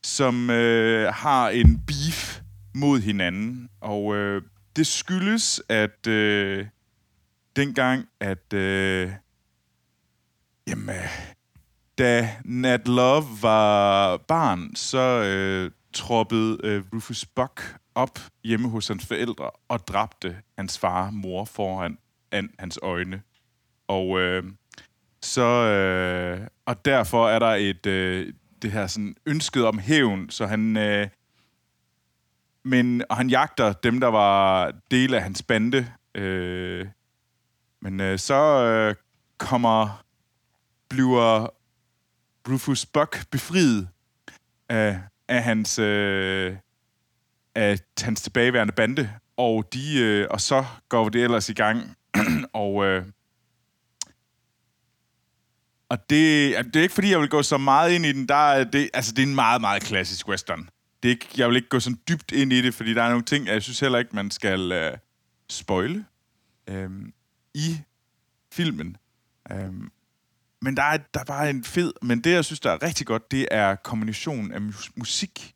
som 0.02 0.50
øh, 0.50 1.14
har 1.14 1.48
en 1.48 1.82
beef 1.86 2.40
mod 2.74 3.00
hinanden. 3.00 3.68
Og 3.80 4.16
øh, 4.16 4.42
det 4.76 4.86
skyldes, 4.86 5.62
at 5.68 6.06
øh, 6.06 6.66
dengang, 7.56 8.08
at... 8.20 8.52
Øh, 8.52 9.12
jamen, 10.68 10.88
øh, 10.88 11.36
da 11.98 12.30
Nat 12.44 12.88
Love 12.88 13.24
var 13.42 14.16
barn, 14.16 14.76
så 14.76 14.98
øh, 14.98 15.70
troppede 15.96 16.58
øh, 16.64 16.84
Rufus 16.94 17.26
Buck 17.26 17.76
op 17.94 18.18
hjemme 18.44 18.68
hos 18.68 18.88
hans 18.88 19.06
forældre 19.06 19.50
og 19.68 19.88
dræbte 19.88 20.36
hans 20.58 20.78
far 20.78 21.06
og 21.06 21.14
mor 21.14 21.44
foran 21.44 21.98
an, 22.30 22.50
hans 22.58 22.78
øjne. 22.82 23.22
Og 23.88 24.20
øh, 24.20 24.44
så 25.22 25.42
øh, 25.42 26.46
og 26.66 26.84
derfor 26.84 27.28
er 27.28 27.38
der 27.38 27.46
et 27.54 27.86
øh, 27.86 28.32
det 28.62 28.72
her 28.72 28.86
sådan 28.86 29.16
ønsket 29.26 29.66
om 29.66 29.78
hævn, 29.78 30.30
så 30.30 30.46
han 30.46 30.76
øh, 30.76 31.08
men 32.64 33.02
og 33.10 33.16
han 33.16 33.30
jagter 33.30 33.72
dem 33.72 34.00
der 34.00 34.08
var 34.08 34.72
del 34.90 35.14
af 35.14 35.22
hans 35.22 35.42
bande. 35.42 35.92
Øh, 36.14 36.86
men 37.82 38.00
øh, 38.00 38.18
så 38.18 38.64
øh, 38.64 38.94
kommer 39.38 40.04
bliver 40.88 41.46
Rufus 42.48 42.86
Buck 42.86 43.30
befriet 43.30 43.88
af, 44.68 45.00
af 45.28 45.42
hans 45.42 45.78
øh, 45.78 46.56
af 47.54 47.78
hans 48.02 48.22
tilbageværende 48.22 48.72
bande, 48.72 49.10
og 49.36 49.72
de 49.72 49.98
øh, 49.98 50.26
og 50.30 50.40
så 50.40 50.64
går 50.88 51.08
det 51.08 51.24
ellers 51.24 51.48
i 51.48 51.52
gang 51.52 51.96
og 52.52 52.86
øh, 52.86 53.04
og 55.88 56.10
det, 56.10 56.56
det 56.64 56.76
er 56.76 56.82
ikke 56.82 56.94
fordi, 56.94 57.10
jeg 57.10 57.20
vil 57.20 57.28
gå 57.28 57.42
så 57.42 57.58
meget 57.58 57.92
ind 57.92 58.06
i 58.06 58.12
den. 58.12 58.28
Der 58.28 58.50
er 58.50 58.64
det, 58.64 58.90
altså, 58.94 59.12
det 59.12 59.22
er 59.22 59.26
en 59.26 59.34
meget, 59.34 59.60
meget 59.60 59.82
klassisk 59.82 60.28
western. 60.28 60.68
Det 61.02 61.08
er 61.08 61.12
ikke, 61.12 61.28
jeg 61.36 61.48
vil 61.48 61.56
ikke 61.56 61.68
gå 61.68 61.80
så 61.80 61.96
dybt 62.08 62.32
ind 62.32 62.52
i 62.52 62.62
det, 62.62 62.74
fordi 62.74 62.94
der 62.94 63.02
er 63.02 63.08
nogle 63.08 63.24
ting, 63.24 63.46
jeg 63.46 63.62
synes 63.62 63.80
heller 63.80 63.98
ikke, 63.98 64.16
man 64.16 64.30
skal 64.30 64.72
øh, 64.72 64.92
spoile 65.50 66.04
øh, 66.68 66.90
i 67.54 67.80
filmen. 68.52 68.96
Øh, 69.52 69.72
men 70.62 70.76
der 70.76 70.82
er, 70.82 70.96
der 71.14 71.20
er 71.20 71.24
bare 71.24 71.50
en 71.50 71.64
fed... 71.64 71.92
Men 72.02 72.20
det, 72.20 72.30
jeg 72.32 72.44
synes, 72.44 72.60
der 72.60 72.70
er 72.70 72.82
rigtig 72.82 73.06
godt, 73.06 73.30
det 73.30 73.48
er 73.50 73.74
kombinationen 73.74 74.52
af 74.52 74.60
mus- 74.60 74.90
musik 74.96 75.54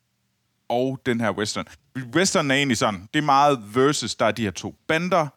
og 0.68 1.00
den 1.06 1.20
her 1.20 1.30
western. 1.30 1.66
Western 2.14 2.50
er 2.50 2.54
egentlig 2.54 2.76
sådan, 2.76 3.08
det 3.14 3.20
er 3.20 3.24
meget 3.24 3.74
versus, 3.74 4.14
der 4.14 4.26
er 4.26 4.30
de 4.30 4.42
her 4.42 4.50
to 4.50 4.74
bander, 4.88 5.28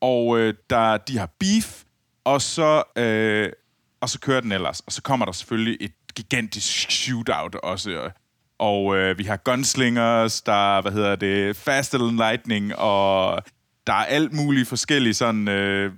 og 0.00 0.38
øh, 0.38 0.54
der, 0.70 0.96
de 0.96 1.18
har 1.18 1.30
beef, 1.38 1.82
og 2.24 2.42
så, 2.42 2.82
øh, 2.96 3.52
og 4.00 4.08
så 4.08 4.20
kører 4.20 4.40
den 4.40 4.52
ellers. 4.52 4.80
Og 4.80 4.92
så 4.92 5.02
kommer 5.02 5.26
der 5.26 5.32
selvfølgelig 5.32 5.76
et 5.80 5.92
gigantisk 6.14 6.90
shootout 6.90 7.54
også. 7.54 7.98
Og, 7.98 8.12
og 8.58 8.96
øh, 8.96 9.18
vi 9.18 9.24
har 9.24 9.36
gunslingers, 9.36 10.42
der 10.42 10.80
hvad 10.80 10.92
hedder 10.92 11.16
det, 11.16 11.56
faster 11.56 12.08
and 12.08 12.16
lightning, 12.16 12.76
og 12.76 13.42
der 13.86 13.92
er 13.92 14.04
alt 14.04 14.32
muligt 14.32 14.68
forskellige 14.68 15.14
sådan... 15.14 15.48
Øh, 15.48 15.92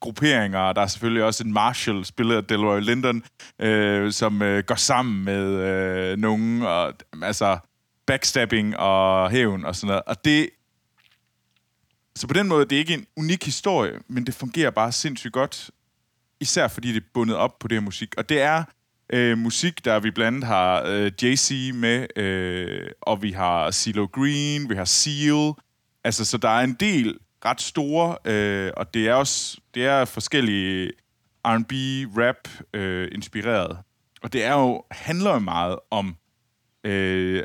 grupperinger. 0.00 0.72
Der 0.72 0.82
er 0.82 0.86
selvfølgelig 0.86 1.24
også 1.24 1.44
en 1.44 1.52
Marshall, 1.52 2.04
spillet 2.04 2.36
af 2.36 2.44
Delroy 2.44 2.80
Linden, 2.80 3.24
øh, 3.58 4.12
som 4.12 4.42
øh, 4.42 4.64
går 4.64 4.74
sammen 4.74 5.24
med 5.24 5.44
øh, 5.44 6.16
nogen, 6.16 6.62
og 6.62 6.94
altså 7.22 7.58
backstabbing 8.06 8.76
og 8.76 9.30
hævn 9.30 9.64
og 9.64 9.76
sådan 9.76 9.86
noget. 9.88 10.02
Og 10.06 10.24
det... 10.24 10.50
Så 12.16 12.26
på 12.26 12.34
den 12.34 12.48
måde, 12.48 12.64
det 12.64 12.72
er 12.72 12.78
ikke 12.78 12.94
en 12.94 13.06
unik 13.16 13.44
historie, 13.44 13.92
men 14.08 14.26
det 14.26 14.34
fungerer 14.34 14.70
bare 14.70 14.92
sindssygt 14.92 15.32
godt, 15.32 15.70
især 16.40 16.68
fordi 16.68 16.88
det 16.88 17.02
er 17.02 17.06
bundet 17.14 17.36
op 17.36 17.58
på 17.58 17.68
det 17.68 17.76
her 17.76 17.82
musik. 17.82 18.14
Og 18.16 18.28
det 18.28 18.40
er 18.40 18.64
øh, 19.12 19.38
musik, 19.38 19.84
der 19.84 20.00
vi 20.00 20.10
blandt 20.10 20.36
andet 20.36 20.48
har 20.48 20.82
øh, 20.86 21.12
JC 21.22 21.70
med, 21.74 22.18
øh, 22.18 22.90
og 23.00 23.22
vi 23.22 23.32
har 23.32 23.70
CeeLo 23.70 24.06
Green, 24.12 24.70
vi 24.70 24.74
har 24.74 24.84
Seal. 24.84 25.52
Altså, 26.04 26.24
så 26.24 26.38
der 26.38 26.48
er 26.48 26.64
en 26.64 26.74
del 26.74 27.18
ret 27.44 27.60
store, 27.60 28.16
øh, 28.24 28.72
og 28.76 28.94
det 28.94 29.08
er 29.08 29.14
også 29.14 29.60
det 29.74 29.86
er 29.86 30.04
forskellige 30.04 30.92
R&B, 31.44 31.72
rap 32.18 32.48
øh, 32.74 33.08
inspireret. 33.12 33.78
Og 34.22 34.32
det 34.32 34.44
er 34.44 34.52
jo 34.52 34.84
handler 34.90 35.32
jo 35.32 35.38
meget 35.38 35.78
om 35.90 36.16
øh, 36.84 37.42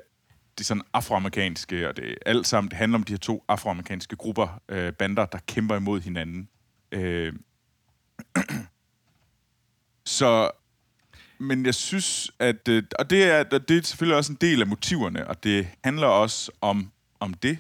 det 0.58 0.66
sådan 0.66 0.84
afroamerikanske, 0.94 1.90
og 1.90 1.98
det 1.98 2.18
alt 2.26 2.48
sammen, 2.48 2.70
det 2.70 2.78
handler 2.78 2.98
om 2.98 3.04
de 3.04 3.14
her 3.14 3.18
to 3.18 3.44
afroamerikanske 3.48 4.16
grupper, 4.16 4.62
øh, 4.70 4.94
bander, 4.94 5.26
der 5.26 5.38
kæmper 5.48 5.76
imod 5.76 6.02
hinanden. 6.02 6.50
Øh, 6.92 7.34
så, 10.06 10.52
men 11.38 11.66
jeg 11.66 11.76
synes, 11.76 12.32
at, 12.40 12.68
øh, 12.68 12.84
og 13.00 13.10
det 13.10 13.24
er, 13.24 13.44
det 13.44 13.78
er 13.78 13.82
selvfølgelig 13.82 14.18
også 14.18 14.32
en 14.32 14.38
del 14.42 14.62
af 14.62 14.68
motiverne, 14.68 15.28
og 15.28 15.44
det 15.44 15.68
handler 15.84 16.08
også 16.08 16.52
om, 16.62 16.92
om 17.20 17.34
det. 17.34 17.60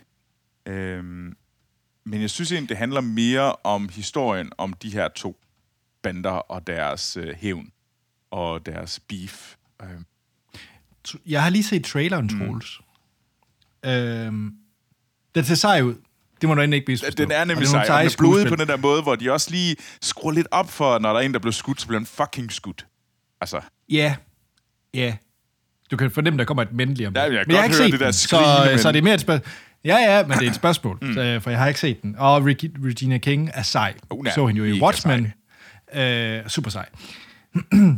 Øh, 0.65 1.31
men 2.05 2.21
jeg 2.21 2.29
synes 2.29 2.51
egentlig, 2.51 2.69
det 2.69 2.77
handler 2.77 3.01
mere 3.01 3.55
om 3.63 3.89
historien 3.89 4.51
om 4.57 4.73
de 4.73 4.89
her 4.93 5.07
to 5.07 5.37
bander 6.03 6.31
og 6.31 6.67
deres 6.67 7.17
øh, 7.17 7.35
hævn 7.35 7.69
og 8.31 8.65
deres 8.65 8.99
beef. 8.99 9.55
Øh. 9.81 9.87
Jeg 11.25 11.43
har 11.43 11.49
lige 11.49 11.63
set 11.63 11.83
traileren, 11.83 12.29
Troels. 12.29 12.79
Mm. 13.83 13.89
Øhm, 13.89 14.53
den 15.35 15.43
ser 15.43 15.55
sej 15.55 15.81
ud. 15.81 15.95
Det 16.41 16.49
må 16.49 16.55
du 16.55 16.61
endelig 16.61 16.77
ikke 16.77 16.85
blive 16.85 16.97
Den 17.17 17.31
er 17.31 17.43
nemlig 17.45 17.67
sej, 17.67 17.79
og 17.81 17.87
den 17.87 18.07
er 18.07 18.15
blodig 18.17 18.47
på 18.47 18.55
den 18.55 18.67
der 18.67 18.77
måde, 18.77 19.01
hvor 19.01 19.15
de 19.15 19.31
også 19.31 19.51
lige 19.51 19.75
skruer 20.01 20.33
lidt 20.33 20.47
op 20.51 20.69
for, 20.69 20.99
når 20.99 21.13
der 21.13 21.19
er 21.19 21.23
en, 21.23 21.33
der 21.33 21.39
bliver 21.39 21.51
skudt, 21.53 21.81
så 21.81 21.87
bliver 21.87 21.99
han 21.99 22.05
fucking 22.05 22.51
skudt. 22.51 22.85
Altså, 23.41 23.61
Ja, 23.89 24.15
ja. 24.93 25.15
Du 25.91 25.97
kan 25.97 26.11
fornemme, 26.11 26.39
der 26.39 26.45
kommer 26.45 26.63
et 26.63 26.71
men 26.73 26.93
lige 26.93 27.07
om 27.07 27.13
Ja, 27.15 27.27
lidt. 27.27 27.37
jeg 27.37 27.45
kan 27.45 27.47
men 27.47 27.55
jeg 27.55 27.61
har 27.63 27.67
godt 27.69 27.79
ikke 27.79 27.83
høre 27.83 27.87
set 27.87 27.91
det 27.91 27.99
der 27.99 28.05
den, 28.05 28.63
så, 28.65 28.69
men. 28.71 28.79
så 28.79 28.91
det 28.91 28.97
er 28.97 29.03
mere 29.03 29.13
et 29.13 29.21
spørgsmål. 29.21 29.47
Ja, 29.85 29.95
ja, 29.97 30.23
men 30.27 30.37
det 30.37 30.45
er 30.45 30.49
et 30.49 30.55
spørgsmål, 30.63 30.97
mm. 31.01 31.13
så, 31.13 31.39
for 31.41 31.49
jeg 31.49 31.59
har 31.59 31.67
ikke 31.67 31.79
set 31.79 32.01
den. 32.01 32.15
Og 32.17 32.37
Reg- 32.37 32.85
Regina 32.87 33.17
King 33.17 33.49
er 33.53 33.61
sej. 33.61 33.93
Hun 34.11 34.27
er 34.27 34.31
så 34.31 34.47
hende 34.47 34.59
jo 34.59 34.65
i 34.65 34.81
Watchmen. 34.81 35.33
Øh, 35.93 36.47
super 36.47 36.69
sej. 36.69 36.85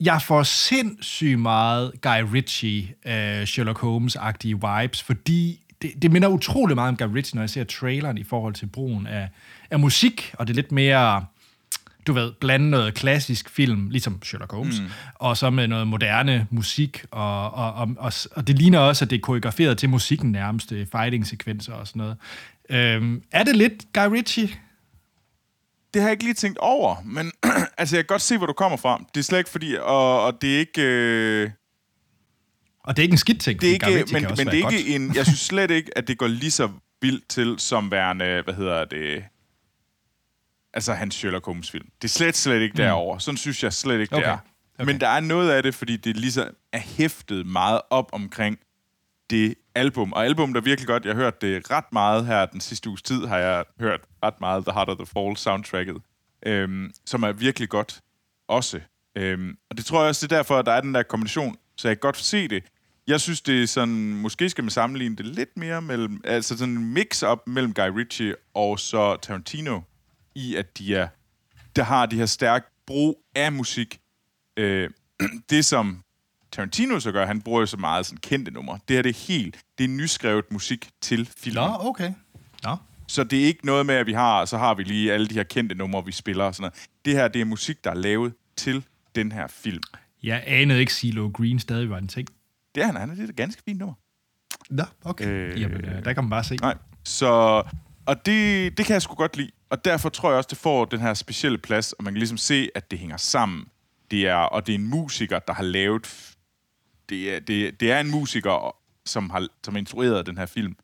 jeg 0.00 0.22
får 0.22 0.42
sindssygt 0.42 1.38
meget 1.38 1.92
Guy 2.02 2.22
Ritchie, 2.34 2.88
øh, 3.06 3.44
Sherlock 3.46 3.78
Holmes-agtige 3.78 4.54
vibes, 4.80 5.02
fordi 5.02 5.60
det, 5.82 5.92
det 6.02 6.10
minder 6.12 6.28
utrolig 6.28 6.74
meget 6.74 6.88
om 6.88 6.96
Guy 6.96 7.16
Ritchie, 7.16 7.36
når 7.36 7.42
jeg 7.42 7.50
ser 7.50 7.64
traileren 7.64 8.18
i 8.18 8.24
forhold 8.24 8.54
til 8.54 8.66
brugen 8.66 9.06
af, 9.06 9.28
af 9.70 9.80
musik, 9.80 10.34
og 10.38 10.46
det 10.46 10.52
er 10.52 10.54
lidt 10.54 10.72
mere 10.72 11.24
du 12.06 12.12
ved, 12.12 12.32
blande 12.40 12.70
noget 12.70 12.94
klassisk 12.94 13.50
film, 13.50 13.90
ligesom 13.90 14.22
Sherlock 14.22 14.52
Holmes, 14.52 14.80
mm. 14.80 14.86
og 15.14 15.36
så 15.36 15.50
med 15.50 15.68
noget 15.68 15.86
moderne 15.88 16.46
musik, 16.50 17.04
og, 17.10 17.50
og, 17.54 17.72
og, 17.72 17.88
og, 17.98 18.12
og 18.32 18.46
det 18.46 18.58
ligner 18.58 18.78
også, 18.78 19.04
at 19.04 19.10
det 19.10 19.16
er 19.16 19.20
koreograferet 19.20 19.78
til 19.78 19.88
musikken 19.88 20.32
nærmest, 20.32 20.72
er 20.72 20.86
fighting-sekvenser 20.92 21.72
og 21.72 21.86
sådan 21.88 22.00
noget. 22.00 22.16
Øhm, 22.70 23.22
er 23.32 23.42
det 23.42 23.56
lidt 23.56 23.84
Guy 23.94 24.08
Ritchie? 24.08 24.48
Det 25.94 26.02
har 26.02 26.08
jeg 26.08 26.12
ikke 26.12 26.24
lige 26.24 26.34
tænkt 26.34 26.58
over, 26.58 26.96
men 27.04 27.32
altså, 27.78 27.96
jeg 27.96 28.04
kan 28.04 28.14
godt 28.14 28.22
se, 28.22 28.38
hvor 28.38 28.46
du 28.46 28.52
kommer 28.52 28.78
fra. 28.78 29.04
Det 29.14 29.20
er 29.20 29.24
slet 29.24 29.38
ikke 29.38 29.50
fordi, 29.50 29.76
og, 29.80 30.24
og 30.24 30.42
det 30.42 30.54
er 30.54 30.58
ikke... 30.58 30.82
Øh, 30.82 31.50
Og 32.84 32.96
det 32.96 33.02
er 33.02 33.04
ikke 33.04 33.12
en 33.12 33.18
skidt 33.18 33.40
ting, 33.40 33.60
det 33.60 33.68
er 33.68 33.72
ikke, 33.72 33.86
Ritchie 33.86 34.20
men, 34.20 34.28
men 34.36 34.46
det 34.46 34.60
er 34.60 34.70
ikke 34.70 34.94
en... 34.94 35.14
Jeg 35.14 35.26
synes 35.26 35.40
slet 35.40 35.70
ikke, 35.70 35.98
at 35.98 36.08
det 36.08 36.18
går 36.18 36.26
lige 36.26 36.50
så 36.50 36.68
vildt 37.02 37.28
til, 37.28 37.54
som 37.58 37.90
værende, 37.90 38.42
hvad 38.44 38.54
hedder 38.54 38.84
det... 38.84 39.24
Altså, 40.74 40.92
hans 40.94 41.14
Sherlock 41.14 41.46
Holmes-film. 41.46 41.84
Det 42.02 42.08
er 42.08 42.12
slet, 42.12 42.36
slet 42.36 42.60
ikke 42.60 42.76
derovre. 42.76 43.20
Sådan 43.20 43.38
synes 43.38 43.62
jeg 43.62 43.72
slet 43.72 44.00
ikke, 44.00 44.16
det 44.16 44.24
Okay. 44.24 44.38
er. 44.78 44.84
Men 44.84 45.00
der 45.00 45.08
er 45.08 45.20
noget 45.20 45.50
af 45.50 45.62
det, 45.62 45.74
fordi 45.74 45.96
det 45.96 46.16
lige 46.16 46.32
så 46.32 46.50
er 46.72 46.78
hæftet 46.78 47.46
meget 47.46 47.80
op 47.90 48.08
omkring 48.12 48.58
det 49.30 49.54
album. 49.74 50.12
Og 50.12 50.24
album, 50.24 50.52
der 50.52 50.60
er 50.60 50.64
virkelig 50.64 50.86
godt. 50.86 51.04
Jeg 51.04 51.14
har 51.14 51.22
hørt 51.22 51.40
det 51.42 51.70
ret 51.70 51.92
meget 51.92 52.26
her 52.26 52.46
den 52.46 52.60
sidste 52.60 52.88
uges 52.88 53.02
tid, 53.02 53.26
har 53.26 53.38
jeg 53.38 53.64
hørt 53.80 54.00
ret 54.24 54.40
meget 54.40 54.64
The 54.64 54.72
Heart 54.72 54.88
of 54.88 54.96
the 54.96 55.06
Fall 55.06 55.36
soundtracket, 55.36 55.96
øhm, 56.46 56.92
som 57.06 57.22
er 57.22 57.32
virkelig 57.32 57.68
godt 57.68 58.00
også. 58.48 58.80
Øhm, 59.16 59.56
og 59.70 59.76
det 59.76 59.84
tror 59.84 60.00
jeg 60.00 60.08
også, 60.08 60.26
det 60.26 60.32
er 60.32 60.36
derfor, 60.36 60.58
at 60.58 60.66
der 60.66 60.72
er 60.72 60.80
den 60.80 60.94
der 60.94 61.02
kombination, 61.02 61.56
så 61.76 61.88
jeg 61.88 61.96
kan 61.96 62.00
godt 62.00 62.16
se 62.16 62.48
det. 62.48 62.64
Jeg 63.06 63.20
synes, 63.20 63.40
det 63.40 63.62
er 63.62 63.66
sådan, 63.66 64.14
måske 64.14 64.48
skal 64.48 64.64
man 64.64 64.70
sammenligne 64.70 65.16
det 65.16 65.26
lidt 65.26 65.56
mere 65.56 65.82
mellem, 65.82 66.20
altså 66.24 66.58
sådan 66.58 66.74
en 66.74 66.92
mix-up 66.94 67.38
mellem 67.46 67.74
Guy 67.74 67.88
Ritchie 67.98 68.34
og 68.54 68.78
så 68.78 69.16
Tarantino, 69.16 69.80
i 70.34 70.56
at 70.56 70.78
de 70.78 70.94
er, 70.94 71.08
der 71.76 71.82
har 71.82 72.06
de 72.06 72.16
her 72.16 72.26
stærke 72.26 72.66
brug 72.86 73.24
af 73.34 73.52
musik. 73.52 74.00
Øh, 74.56 74.90
det 75.50 75.64
som 75.64 76.02
Tarantino 76.52 77.00
så 77.00 77.12
gør, 77.12 77.26
han 77.26 77.42
bruger 77.42 77.60
jo 77.60 77.66
så 77.66 77.76
meget 77.76 78.06
sådan 78.06 78.18
kendte 78.18 78.50
numre. 78.50 78.78
Det 78.88 78.96
her 78.96 79.02
det 79.02 79.10
er 79.10 79.26
helt, 79.26 79.58
det 79.78 79.84
er 79.84 79.88
nyskrevet 79.88 80.52
musik 80.52 80.90
til 81.00 81.30
film. 81.36 81.54
Nå, 81.54 81.76
okay. 81.80 82.12
Nå. 82.62 82.76
Så 83.08 83.24
det 83.24 83.40
er 83.40 83.44
ikke 83.44 83.66
noget 83.66 83.86
med, 83.86 83.94
at 83.94 84.06
vi 84.06 84.12
har, 84.12 84.44
så 84.44 84.58
har 84.58 84.74
vi 84.74 84.82
lige 84.82 85.12
alle 85.12 85.26
de 85.26 85.34
her 85.34 85.42
kendte 85.42 85.74
numre, 85.74 86.04
vi 86.04 86.12
spiller 86.12 86.44
og 86.44 86.54
sådan 86.54 86.62
noget. 86.62 86.88
Det 87.04 87.12
her, 87.12 87.28
det 87.28 87.40
er 87.40 87.44
musik, 87.44 87.84
der 87.84 87.90
er 87.90 87.94
lavet 87.94 88.34
til 88.56 88.84
den 89.14 89.32
her 89.32 89.46
film. 89.46 89.82
Jeg 90.22 90.42
anede 90.46 90.80
ikke, 90.80 90.92
CeeLo 90.92 91.30
Green 91.34 91.58
stadig 91.58 91.90
var 91.90 91.98
en 91.98 92.08
ting. 92.08 92.28
Det 92.74 92.82
er 92.82 92.86
han, 92.86 92.96
han 92.96 93.10
er 93.10 93.14
det 93.14 93.24
er 93.24 93.28
et 93.28 93.36
ganske 93.36 93.62
fint 93.64 93.78
nummer. 93.78 93.94
Nå, 94.70 94.84
okay. 95.04 95.26
Øh, 95.26 95.52
Øh, 95.52 95.60
Jamen, 95.60 95.84
øh, 95.84 96.04
der 96.04 96.12
kan 96.12 96.24
man 96.24 96.30
bare 96.30 96.44
se. 96.44 96.56
Nej. 96.56 96.78
Så, 97.04 97.62
og 98.06 98.26
det, 98.26 98.78
det 98.78 98.86
kan 98.86 98.92
jeg 98.92 99.02
sgu 99.02 99.14
godt 99.14 99.36
lide. 99.36 99.50
Og 99.72 99.84
derfor 99.84 100.08
tror 100.08 100.30
jeg 100.30 100.36
også, 100.36 100.48
det 100.48 100.58
får 100.58 100.84
den 100.84 101.00
her 101.00 101.14
specielle 101.14 101.58
plads, 101.58 101.92
og 101.92 102.04
man 102.04 102.12
kan 102.12 102.18
ligesom 102.18 102.36
se, 102.36 102.68
at 102.74 102.90
det 102.90 102.98
hænger 102.98 103.16
sammen. 103.16 103.68
Det 104.10 104.26
er, 104.26 104.34
og 104.34 104.66
det 104.66 104.72
er 104.74 104.78
en 104.78 104.86
musiker, 104.86 105.38
der 105.38 105.52
har 105.52 105.62
lavet... 105.62 106.36
Det 107.08 107.34
er, 107.34 107.40
det, 107.40 107.80
det 107.80 107.92
er 107.92 108.00
en 108.00 108.10
musiker, 108.10 108.76
som 109.06 109.30
har, 109.30 109.48
som 109.64 109.76
instrueret 109.76 110.26
den 110.26 110.38
her 110.38 110.46
film. 110.46 110.76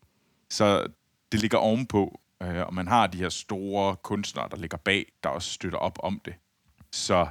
Så 0.50 0.87
det 1.33 1.40
ligger 1.40 1.59
ovenpå, 1.59 2.21
øh, 2.42 2.66
og 2.66 2.75
man 2.75 2.88
har 2.88 3.07
de 3.07 3.18
her 3.18 3.28
store 3.28 3.97
kunstnere, 3.97 4.49
der 4.50 4.57
ligger 4.57 4.76
bag, 4.76 5.12
der 5.23 5.28
også 5.28 5.50
støtter 5.50 5.78
op 5.78 5.99
om 6.02 6.21
det. 6.25 6.35
Så, 6.92 7.28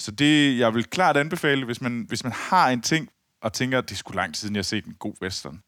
så 0.00 0.10
det, 0.10 0.58
jeg 0.58 0.74
vil 0.74 0.84
klart 0.84 1.16
anbefale, 1.16 1.64
hvis 1.64 1.80
man, 1.80 2.04
hvis 2.08 2.24
man 2.24 2.32
har 2.32 2.68
en 2.68 2.82
ting, 2.82 3.08
og 3.40 3.52
tænker, 3.52 3.78
at 3.78 3.88
det 3.88 3.94
er 3.94 3.96
sgu 3.96 4.12
lang 4.12 4.34
tid 4.34 4.40
siden, 4.40 4.54
jeg 4.54 4.60
har 4.60 4.64
set 4.64 4.84
en 4.84 4.96
god 4.98 5.14
western, 5.22 5.62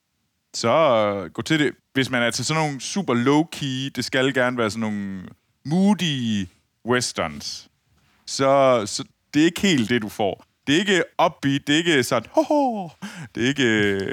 så 0.54 0.68
øh, 0.68 1.30
gå 1.30 1.42
til 1.42 1.58
det. 1.60 1.72
Hvis 1.92 2.10
man 2.10 2.22
er 2.22 2.30
til 2.30 2.44
sådan 2.44 2.62
nogle 2.62 2.80
super 2.80 3.14
low-key, 3.14 3.90
det 3.96 4.04
skal 4.04 4.34
gerne 4.34 4.58
være 4.58 4.70
sådan 4.70 4.80
nogle 4.80 5.28
moody 5.64 6.48
westerns, 6.86 7.70
så, 8.26 8.82
så 8.86 9.04
det 9.34 9.40
er 9.40 9.44
ikke 9.44 9.60
helt 9.60 9.90
det, 9.90 10.02
du 10.02 10.08
får. 10.08 10.44
Det 10.66 10.74
er 10.74 10.78
ikke 10.78 11.02
upbeat, 11.26 11.66
det 11.66 11.72
er 11.72 11.76
ikke 11.76 12.02
sådan, 12.02 12.30
ho, 12.32 12.42
ho. 12.42 12.88
det 13.34 13.44
er 13.44 13.48
ikke, 13.48 14.04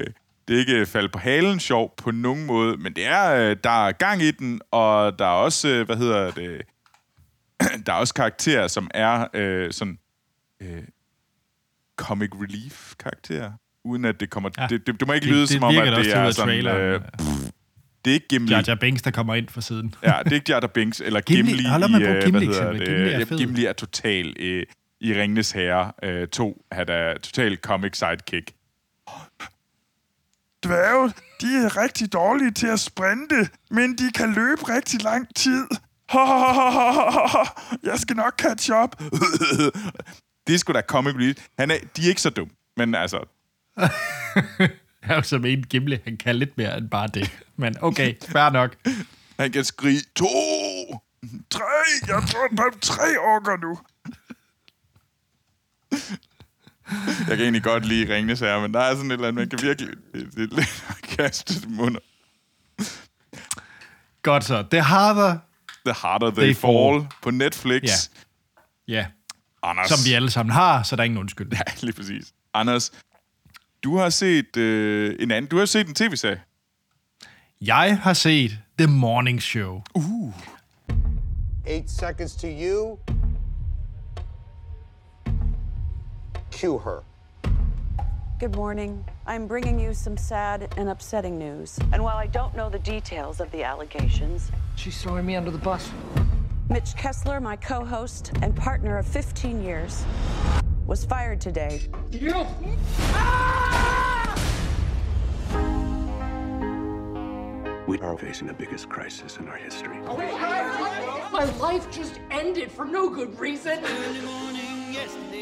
det 0.47 0.55
er 0.55 0.59
ikke 0.59 0.85
fald 0.85 1.09
på 1.09 1.19
halen 1.19 1.59
sjov 1.59 1.93
på 1.97 2.11
nogen 2.11 2.45
måde, 2.45 2.77
men 2.77 2.93
det 2.93 3.05
er, 3.05 3.49
øh, 3.49 3.57
der 3.63 3.87
er 3.87 3.91
gang 3.91 4.21
i 4.21 4.31
den, 4.31 4.61
og 4.71 5.19
der 5.19 5.25
er 5.25 5.29
også, 5.29 5.67
øh, 5.67 5.85
hvad 5.85 5.97
hedder 5.97 6.31
det, 6.31 6.61
der 7.85 7.93
er 7.93 7.97
også 7.97 8.13
karakterer, 8.13 8.67
som 8.67 8.91
er 8.93 9.27
øh, 9.33 9.73
sådan 9.73 9.99
øh, 10.59 10.83
comic 11.95 12.29
relief 12.33 12.93
karakterer, 12.99 13.51
uden 13.87 14.05
at 14.05 14.19
det 14.19 14.29
kommer... 14.29 14.49
Ja. 14.57 14.67
Det, 14.69 14.87
det, 14.87 14.99
det 14.99 15.07
må 15.07 15.13
ikke 15.13 15.23
Det- 15.25 15.31
lyde 15.33 15.41
det 15.41 15.49
som 15.49 15.63
om, 15.63 15.77
at 15.77 15.83
det 15.97 16.13
er 16.13 16.21
af 16.21 16.33
sådan... 16.33 16.67
Øh, 16.67 17.01
pff, 17.19 17.27
det 18.05 18.11
er 18.11 18.13
ikke 18.13 18.27
Gimli. 18.27 18.51
Jar 18.53 18.63
Jar 18.67 18.75
Binks, 18.75 19.01
der 19.01 19.11
kommer 19.11 19.35
ind 19.35 19.49
fra 19.49 19.61
siden. 19.61 19.95
Ja, 20.03 20.13
det 20.23 20.31
er 20.31 20.35
ikke 20.35 20.51
Jar 20.51 20.59
Jar 20.61 20.67
Binks, 20.67 21.01
eller 21.05 21.21
Gimli- 21.21 21.35
Gimli, 21.35 21.53
i, 21.53 22.05
øh, 22.07 22.23
Gimli 22.23 22.45
hvad 22.45 22.55
hedder 22.55 22.71
det? 22.71 22.87
Gimli 22.87 23.11
er 23.21 23.25
fed. 23.25 23.37
Gimli 23.37 23.65
er 23.65 23.73
total 23.73 24.35
øh, 24.39 24.63
i 25.01 25.13
Ringnes 25.13 25.51
Herre 25.51 25.91
øh, 26.03 26.27
2. 26.27 26.65
Han 26.71 26.85
er 26.89 27.13
total 27.17 27.57
comic 27.57 27.97
sidekick. 27.97 28.51
Dværge, 30.63 31.13
de 31.41 31.47
er 31.65 31.83
rigtig 31.83 32.13
dårlige 32.13 32.51
til 32.51 32.67
at 32.67 32.79
sprinte, 32.79 33.49
men 33.71 33.95
de 33.97 34.11
kan 34.15 34.29
løbe 34.33 34.61
rigtig 34.75 35.03
lang 35.03 35.35
tid. 35.35 35.65
Jeg 37.91 37.99
skal 37.99 38.15
nok 38.15 38.39
catch 38.39 38.71
up. 38.83 38.95
det 40.47 40.53
er 40.55 40.57
sgu 40.57 40.73
da 40.73 40.81
comic 40.81 41.15
relief. 41.15 41.35
Han 41.59 41.71
er, 41.71 41.75
de 41.97 42.03
er 42.05 42.09
ikke 42.09 42.21
så 42.21 42.29
dumme, 42.29 42.53
men 42.77 42.95
altså... 42.95 43.36
Jeg 43.77 43.89
er 45.09 45.15
jo 45.15 45.21
som 45.21 45.45
en 45.45 45.63
Gimli, 45.63 45.97
han 46.03 46.17
kan 46.17 46.35
lidt 46.35 46.57
mere 46.57 46.77
end 46.77 46.89
bare 46.89 47.07
det. 47.07 47.39
Men 47.55 47.75
okay, 47.81 48.15
fair 48.29 48.49
nok. 48.49 48.75
Han 49.39 49.51
kan 49.51 49.63
skrige, 49.63 50.01
to! 50.15 50.27
Tre! 51.49 51.61
Jeg 52.07 52.23
tror, 52.29 52.47
der 52.47 52.63
er 52.63 52.79
tre 52.81 53.17
orker 53.19 53.57
nu. 53.61 53.79
Jeg 56.99 57.37
kan 57.37 57.39
egentlig 57.39 57.63
godt 57.63 57.85
lide 57.85 58.15
Ringnes 58.15 58.39
Herre, 58.39 58.61
men 58.61 58.73
der 58.73 58.79
er 58.79 58.95
sådan 58.95 59.11
et 59.11 59.13
eller 59.13 59.27
andet, 59.27 59.41
man 59.41 59.49
kan 59.49 59.67
virkelig... 59.67 59.89
Det, 60.13 60.51
det 60.51 60.67
kaste 61.17 61.53
det 61.53 61.69
munder. 61.69 61.99
Godt 64.21 64.43
så. 64.43 64.61
Det 64.71 64.85
Harder, 64.85 65.37
The 65.85 65.93
Harder 65.93 66.31
They, 66.31 66.43
They 66.43 66.55
Fall, 66.55 66.99
Fall. 67.01 67.07
på 67.21 67.31
Netflix. 67.31 68.09
Ja. 68.87 68.93
ja, 68.93 69.05
Anders. 69.63 69.89
som 69.89 69.97
vi 70.05 70.13
alle 70.13 70.29
sammen 70.31 70.53
har, 70.53 70.83
så 70.83 70.95
der 70.95 71.01
er 71.01 71.05
ingen 71.05 71.19
undskyld. 71.19 71.51
Ja, 71.51 71.61
lige 71.81 71.93
præcis. 71.93 72.33
Anders, 72.53 72.91
du 73.83 73.97
har 73.97 74.09
set 74.09 74.57
øh, 74.57 75.15
en 75.19 75.31
anden... 75.31 75.49
Du 75.49 75.57
har 75.57 75.65
set 75.65 75.87
en 75.87 75.95
tv-serie. 75.95 76.41
Jeg 77.61 77.99
har 78.03 78.13
set 78.13 78.59
The 78.79 78.87
Morning 78.87 79.41
Show. 79.41 79.81
Uh. 79.95 80.33
Eight 81.65 81.89
seconds 81.89 82.35
to 82.35 82.47
you. 82.47 82.99
Cue 86.51 86.79
her. 86.79 87.03
Good 88.39 88.55
morning. 88.55 89.05
I'm 89.27 89.47
bringing 89.47 89.79
you 89.79 89.93
some 89.93 90.17
sad 90.17 90.67
and 90.77 90.89
upsetting 90.89 91.39
news. 91.39 91.79
And 91.93 92.03
while 92.03 92.17
I 92.17 92.27
don't 92.27 92.53
know 92.55 92.69
the 92.69 92.91
details 92.93 93.39
of 93.39 93.51
the 93.51 93.63
allegations, 93.63 94.51
She's 94.75 95.01
throwing 95.01 95.25
me 95.25 95.35
under 95.35 95.51
the 95.51 95.57
bus. 95.57 95.89
Mitch 96.69 96.95
Kessler, 96.95 97.39
my 97.39 97.55
co 97.55 97.83
host 97.83 98.31
and 98.41 98.55
partner 98.55 98.97
of 98.97 99.07
15 99.07 99.63
years, 99.63 100.05
was 100.87 101.03
fired 101.05 101.41
today. 101.41 101.81
Ah! 103.11 104.33
We 107.87 107.99
are 107.99 108.17
facing 108.17 108.47
the 108.47 108.53
biggest 108.53 108.89
crisis 108.89 109.37
in 109.37 109.47
our 109.47 109.57
history. 109.57 109.97
My 109.99 111.45
life 111.59 111.89
just 111.91 112.19
ended 112.31 112.71
for 112.71 112.85
no 112.85 113.09
good 113.09 113.39
reason. 113.39 113.81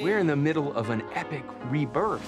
We're 0.01 0.19
in 0.19 0.27
the 0.27 0.35
middle 0.35 0.73
of 0.73 0.89
an 0.89 1.03
epic 1.13 1.43
rebirth. 1.69 2.21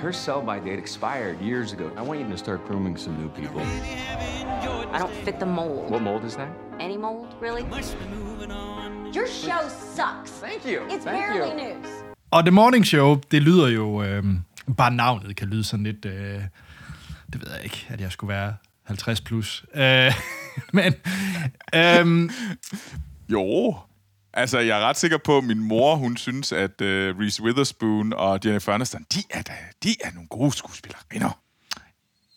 Her 0.00 0.12
sell 0.12 0.40
by 0.40 0.60
date 0.60 0.78
expired 0.78 1.40
years 1.40 1.72
ago. 1.72 1.90
I 1.96 2.02
want 2.02 2.20
you 2.20 2.28
to 2.28 2.36
start 2.38 2.64
grooming 2.66 2.96
some 2.96 3.16
new 3.20 3.28
people. 3.30 3.60
I 4.92 4.98
don't 4.98 5.14
fit 5.24 5.38
the 5.40 5.46
mold. 5.46 5.90
What 5.90 6.02
mold 6.02 6.24
is 6.24 6.36
that? 6.36 6.48
Any 6.80 6.96
mold, 6.96 7.26
really? 7.40 7.62
Your 9.12 9.26
show 9.26 9.68
sucks. 9.96 10.30
Thank 10.30 10.64
you. 10.64 10.82
It's 10.88 11.04
Thank 11.04 11.26
barely 11.26 11.50
you. 11.50 11.74
news. 11.74 11.86
Og 12.30 12.42
The 12.44 12.50
Morning 12.50 12.86
Show, 12.86 13.20
det 13.30 13.42
lyder 13.42 13.68
jo... 13.68 14.02
Øh, 14.02 14.24
bare 14.76 14.90
navnet 14.94 15.36
kan 15.36 15.48
lyde 15.48 15.64
sådan 15.64 15.84
lidt... 15.84 16.04
Øh, 16.04 16.12
det 17.32 17.40
ved 17.40 17.52
jeg 17.54 17.64
ikke, 17.64 17.86
at 17.88 18.00
jeg 18.00 18.12
skulle 18.12 18.28
være 18.34 18.54
50 18.84 19.20
plus. 19.20 19.64
Øh, 19.74 20.12
men... 20.72 20.94
Øh, 21.74 22.30
Jo. 23.30 23.76
Altså, 24.38 24.58
jeg 24.58 24.80
er 24.80 24.84
ret 24.84 24.96
sikker 24.96 25.18
på, 25.18 25.38
at 25.38 25.44
min 25.44 25.58
mor, 25.58 25.94
hun 25.94 26.16
synes, 26.16 26.52
at 26.52 26.80
øh, 26.80 27.18
Reese 27.18 27.42
Witherspoon 27.42 28.12
og 28.12 28.40
Jennifer 28.44 28.72
Aniston, 28.72 29.06
de 29.14 29.18
er, 29.30 29.42
da, 29.42 29.52
de 29.82 29.88
er 30.04 30.12
nogle 30.14 30.28
gode 30.28 30.52
skuespillerinder. 30.52 31.40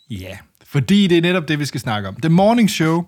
Ja, 0.10 0.38
fordi 0.66 1.08
det 1.08 1.18
er 1.18 1.22
netop 1.22 1.48
det, 1.48 1.60
vi 1.60 1.66
skal 1.66 1.80
snakke 1.80 2.10
om. 2.10 2.16
The 2.16 2.30
Morning 2.30 2.70
Show 2.70 3.04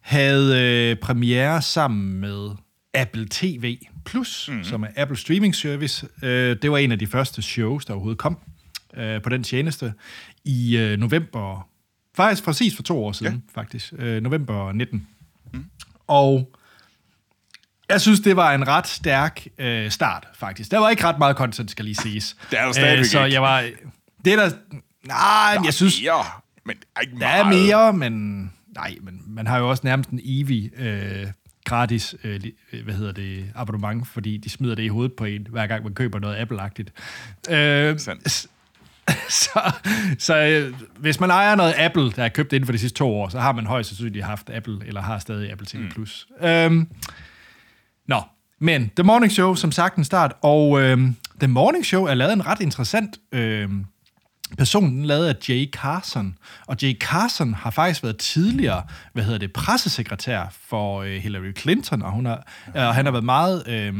havde 0.00 0.62
øh, 0.62 0.96
premiere 0.96 1.62
sammen 1.62 2.20
med 2.20 2.50
Apple 2.94 3.26
TV 3.30 3.78
Plus, 4.04 4.48
mm-hmm. 4.48 4.64
som 4.64 4.82
er 4.82 4.88
Apple 4.96 5.16
streaming 5.16 5.54
service. 5.54 6.08
Øh, 6.22 6.56
det 6.62 6.70
var 6.70 6.78
en 6.78 6.92
af 6.92 6.98
de 6.98 7.06
første 7.06 7.42
shows, 7.42 7.84
der 7.84 7.92
overhovedet 7.92 8.18
kom 8.18 8.38
øh, 8.96 9.22
på 9.22 9.28
den 9.28 9.42
tjeneste 9.42 9.92
i 10.44 10.76
øh, 10.76 10.98
november, 10.98 11.68
faktisk 12.14 12.44
præcis 12.44 12.76
for 12.76 12.82
to 12.82 13.04
år 13.04 13.12
siden, 13.12 13.32
ja. 13.32 13.60
faktisk, 13.60 13.92
øh, 13.98 14.22
november 14.22 14.72
19. 14.72 15.06
Mm. 15.52 15.64
Og 16.06 16.56
Jeg 17.88 18.00
synes, 18.00 18.20
det 18.20 18.36
var 18.36 18.54
en 18.54 18.68
ret 18.68 18.86
stærk 18.86 19.46
øh, 19.58 19.90
start, 19.90 20.26
faktisk. 20.34 20.70
Der 20.70 20.78
var 20.78 20.90
ikke 20.90 21.04
ret 21.04 21.18
meget 21.18 21.36
content, 21.36 21.70
skal 21.70 21.84
lige 21.84 21.94
siges. 21.94 22.36
Det 22.50 22.58
er 22.60 22.64
der 22.64 22.72
stadigvæk 22.72 22.98
Øh, 22.98 23.04
Så 23.04 23.24
jeg 23.24 23.42
var... 23.42 23.64
Det 24.24 24.32
er 24.32 24.36
der... 24.36 24.50
Nej, 25.06 25.64
jeg 25.64 25.74
synes... 25.74 26.02
Ja, 26.02 26.20
men 26.64 26.76
ikke 27.02 27.12
Der 27.12 27.18
meget. 27.18 27.40
er 27.40 27.44
mere, 27.50 27.92
men... 27.92 28.42
Nej, 28.74 28.94
men 29.02 29.22
man 29.26 29.46
har 29.46 29.58
jo 29.58 29.70
også 29.70 29.80
nærmest 29.84 30.10
en 30.10 30.20
evig 30.24 30.70
øh, 30.78 31.26
gratis, 31.64 32.14
øh, 32.24 32.40
øh, 32.72 32.84
hvad 32.84 32.94
hedder 32.94 33.12
det, 33.12 33.44
abonnement, 33.54 34.08
fordi 34.08 34.36
de 34.36 34.50
smider 34.50 34.74
det 34.74 34.82
i 34.82 34.88
hovedet 34.88 35.12
på 35.12 35.24
en, 35.24 35.46
hver 35.50 35.66
gang 35.66 35.84
man 35.84 35.94
køber 35.94 36.18
noget 36.18 36.36
Apple-agtigt. 36.36 36.90
Øh, 37.54 37.98
Sandt. 37.98 38.46
så 39.44 39.72
så 40.18 40.36
øh, 40.36 40.74
hvis 40.98 41.20
man 41.20 41.30
ejer 41.30 41.54
noget 41.54 41.74
Apple, 41.78 42.10
der 42.10 42.24
er 42.24 42.28
købt 42.28 42.52
inden 42.52 42.66
for 42.66 42.72
de 42.72 42.78
sidste 42.78 42.98
to 42.98 43.08
år, 43.14 43.28
så 43.28 43.40
har 43.40 43.52
man 43.52 43.66
højst 43.66 43.88
sandsynligt 43.88 44.24
haft 44.24 44.50
Apple, 44.50 44.78
eller 44.86 45.02
har 45.02 45.18
stadig 45.18 45.52
Apple 45.52 45.66
TV+. 45.66 45.80
Mm. 45.80 46.46
Øhm, 46.46 46.88
nå, 48.08 48.22
men 48.60 48.90
The 48.96 49.02
Morning 49.04 49.32
Show, 49.32 49.54
som 49.54 49.72
sagt 49.72 49.96
en 49.96 50.04
start, 50.04 50.32
og 50.42 50.80
øh, 50.80 50.98
The 51.40 51.48
Morning 51.48 51.86
Show 51.86 52.04
er 52.04 52.14
lavet 52.14 52.32
en 52.32 52.46
ret 52.46 52.60
interessant 52.60 53.20
øh, 53.32 53.70
person, 54.58 54.90
den 54.90 55.04
lavet 55.04 55.26
af 55.26 55.48
Jay 55.48 55.70
Carson. 55.70 56.38
Og 56.66 56.76
Jay 56.82 56.98
Carson 56.98 57.54
har 57.54 57.70
faktisk 57.70 58.02
været 58.02 58.18
tidligere, 58.18 58.82
hvad 59.12 59.24
hedder 59.24 59.38
det, 59.38 59.52
pressesekretær 59.52 60.46
for 60.68 61.02
øh, 61.02 61.16
Hillary 61.16 61.52
Clinton, 61.58 62.02
og 62.02 62.12
hun 62.12 62.26
har, 62.26 62.46
øh, 62.76 62.82
han 62.82 63.04
har 63.04 63.12
været 63.12 63.24
meget 63.24 63.68
øh, 63.68 63.94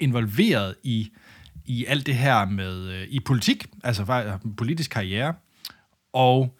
involveret 0.00 0.74
i, 0.82 1.10
i 1.64 1.84
alt 1.86 2.06
det 2.06 2.14
her 2.14 2.44
med, 2.44 2.88
øh, 2.88 3.06
i 3.08 3.20
politik, 3.20 3.66
altså 3.84 4.04
faktisk 4.04 4.56
politisk 4.56 4.90
karriere, 4.90 5.34
og 6.12 6.56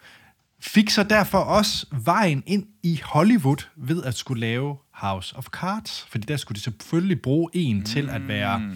fik 0.61 0.91
så 0.91 1.03
derfor 1.03 1.39
også 1.39 1.87
vejen 2.05 2.43
ind 2.47 2.67
i 2.83 3.01
Hollywood 3.05 3.67
ved 3.77 4.03
at 4.05 4.15
skulle 4.15 4.41
lave 4.41 4.77
House 4.97 5.37
of 5.37 5.47
Cards, 5.47 6.07
fordi 6.09 6.25
der 6.27 6.37
skulle 6.37 6.57
de 6.57 6.61
selvfølgelig 6.61 7.23
bruge 7.23 7.51
en 7.53 7.77
mm. 7.77 7.85
til 7.85 8.11
at 8.11 8.29
være 8.29 8.71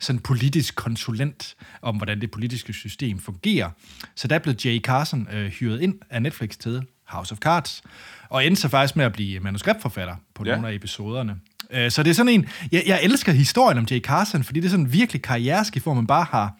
sådan 0.00 0.20
politisk 0.20 0.74
konsulent 0.76 1.56
om, 1.82 1.96
hvordan 1.96 2.20
det 2.20 2.30
politiske 2.30 2.72
system 2.72 3.18
fungerer. 3.18 3.70
Så 4.14 4.28
der 4.28 4.38
blev 4.38 4.54
Jay 4.64 4.80
Carson 4.80 5.28
øh, 5.32 5.46
hyret 5.50 5.80
ind 5.80 5.94
af 6.10 6.22
Netflix 6.22 6.56
til 6.58 6.82
House 7.04 7.32
of 7.32 7.38
Cards, 7.38 7.82
og 8.28 8.46
endte 8.46 8.62
så 8.62 8.68
faktisk 8.68 8.96
med 8.96 9.04
at 9.04 9.12
blive 9.12 9.40
manuskriptforfatter 9.40 10.16
på 10.34 10.44
Ja. 10.46 10.54
nogle 10.54 10.68
af 10.68 10.74
episoderne. 10.74 11.36
Øh, 11.70 11.90
så 11.90 12.02
det 12.02 12.10
er 12.10 12.14
sådan 12.14 12.32
en... 12.32 12.46
Jeg, 12.72 12.82
jeg 12.86 13.00
elsker 13.02 13.32
historien 13.32 13.78
om 13.78 13.86
Jay 13.90 14.00
Carson, 14.00 14.44
fordi 14.44 14.60
det 14.60 14.66
er 14.66 14.70
sådan 14.70 14.92
virkelig 14.92 15.22
karriereskift, 15.22 15.84
hvor 15.84 15.94
man 15.94 16.06
bare 16.06 16.24
har 16.30 16.54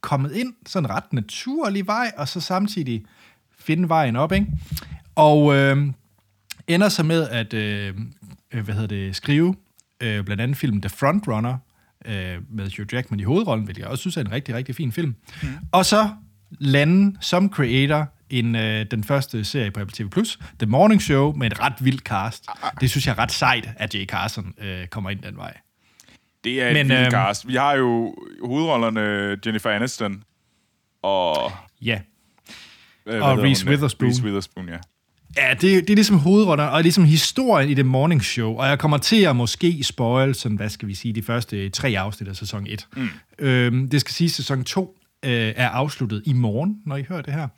kommet 0.00 0.32
ind 0.32 0.54
sådan 0.66 0.90
en 0.90 0.94
ret 0.96 1.12
naturlig 1.12 1.86
vej, 1.86 2.12
og 2.16 2.28
så 2.28 2.40
samtidig 2.40 3.04
finde 3.58 3.88
vejen 3.88 4.16
op, 4.16 4.32
ikke? 4.32 4.46
Og 5.14 5.54
øh, 5.54 5.86
ender 6.66 6.88
så 6.88 7.02
med 7.02 7.28
at 7.28 7.54
øh, 7.54 7.94
øh, 8.52 8.64
hvad 8.64 8.74
hedder 8.74 8.88
det, 8.88 9.16
skrive 9.16 9.54
øh, 10.00 10.24
blandt 10.24 10.42
andet 10.42 10.56
filmen 10.56 10.82
The 10.82 10.88
Frontrunner 10.88 11.58
øh, 12.04 12.38
med 12.50 12.70
Hugh 12.76 12.94
Jackman 12.94 13.20
i 13.20 13.22
hovedrollen, 13.22 13.64
hvilket 13.64 13.82
jeg 13.82 13.90
også 13.90 14.00
synes 14.00 14.16
er 14.16 14.20
en 14.20 14.32
rigtig, 14.32 14.54
rigtig 14.54 14.74
fin 14.74 14.92
film. 14.92 15.14
Mm. 15.42 15.48
Og 15.72 15.86
så 15.86 16.10
lande 16.50 17.16
som 17.20 17.52
creator 17.52 18.06
en, 18.30 18.56
øh, 18.56 18.86
den 18.90 19.04
første 19.04 19.44
serie 19.44 19.70
på 19.70 19.80
Apple 19.80 19.94
TV+, 19.96 20.24
The 20.58 20.66
Morning 20.66 21.02
Show, 21.02 21.32
med 21.32 21.46
et 21.46 21.60
ret 21.60 21.74
vildt 21.80 22.02
cast. 22.02 22.46
Det 22.80 22.90
synes 22.90 23.06
jeg 23.06 23.12
er 23.12 23.18
ret 23.18 23.32
sejt, 23.32 23.68
at 23.76 23.94
Jay 23.94 24.06
Carson 24.06 24.54
øh, 24.58 24.86
kommer 24.86 25.10
ind 25.10 25.22
den 25.22 25.36
vej. 25.36 25.56
Det 26.44 26.62
er 26.62 26.66
et 26.66 26.72
Men, 26.72 26.88
vildt 26.88 27.00
øhm, 27.00 27.10
cast. 27.10 27.48
Vi 27.48 27.54
har 27.54 27.74
jo 27.74 28.14
hovedrollerne 28.44 29.36
Jennifer 29.46 29.70
Aniston 29.70 30.22
og... 31.02 31.52
Ja. 31.82 32.00
Øh, 33.06 33.22
Og 33.22 33.38
Reese? 33.38 33.66
Witherspoon. 33.66 34.08
Reese 34.08 34.22
Witherspoon, 34.22 34.68
ja. 34.68 34.78
Ja, 35.36 35.50
det, 35.50 35.62
det 35.62 35.90
er 35.90 35.94
ligesom 35.94 36.18
hovedrollerne, 36.18 36.70
og 36.70 36.82
ligesom 36.82 37.04
historien 37.04 37.70
i 37.70 37.74
The 37.74 37.82
Morning 37.82 38.24
Show, 38.24 38.54
og 38.54 38.68
jeg 38.68 38.78
kommer 38.78 38.98
til 38.98 39.22
at 39.22 39.36
måske 39.36 39.84
spoil, 39.84 40.34
sådan, 40.34 40.56
hvad 40.56 40.68
skal 40.68 40.88
vi 40.88 40.94
sige, 40.94 41.14
de 41.14 41.22
første 41.22 41.68
tre 41.68 41.88
afsnit 41.98 42.28
af 42.28 42.36
sæson 42.36 42.66
1. 42.66 42.88
Mm. 42.96 43.08
Øhm, 43.38 43.88
det 43.88 44.00
skal 44.00 44.14
sige, 44.14 44.26
at 44.26 44.30
sæson 44.30 44.64
2 44.64 44.98
øh, 45.24 45.52
er 45.56 45.68
afsluttet 45.68 46.22
i 46.26 46.32
morgen, 46.32 46.76
når 46.86 46.96
I 46.96 47.02
hører 47.08 47.22
det 47.22 47.34
her. 47.34 47.48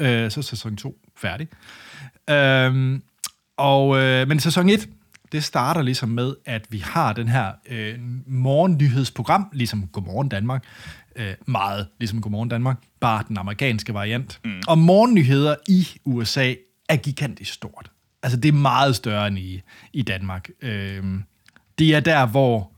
Øh, 0.00 0.30
så 0.30 0.40
er 0.40 0.42
sæson 0.42 0.76
2 0.76 0.98
færdig. 1.16 1.48
Øhm, 2.30 3.02
og, 3.56 3.98
øh, 3.98 4.28
men 4.28 4.40
sæson 4.40 4.68
1, 4.68 4.88
det 5.32 5.44
starter 5.44 5.82
ligesom 5.82 6.08
med, 6.08 6.34
at 6.46 6.66
vi 6.70 6.78
har 6.78 7.12
den 7.12 7.28
her 7.28 7.52
øh, 7.70 7.94
morgennyhedsprogram, 8.26 9.46
ligesom 9.52 9.86
Godmorgen 9.86 10.28
Danmark, 10.28 10.64
øh, 11.16 11.34
meget 11.46 11.86
ligesom 11.98 12.20
Godmorgen 12.20 12.48
Danmark, 12.48 12.76
bare 13.00 13.24
den 13.28 13.38
amerikanske 13.38 13.94
variant. 13.94 14.40
Mm. 14.44 14.62
Og 14.68 14.78
morgennyheder 14.78 15.54
i 15.68 15.88
USA 16.04 16.54
er 16.88 16.96
gigantisk 16.96 17.52
stort. 17.52 17.90
Altså, 18.22 18.36
det 18.40 18.48
er 18.48 18.52
meget 18.52 18.96
større 18.96 19.28
end 19.28 19.38
i, 19.38 19.62
i 19.92 20.02
Danmark. 20.02 20.48
Øh, 20.62 21.04
det 21.78 21.94
er 21.94 22.00
der, 22.00 22.26
hvor 22.26 22.72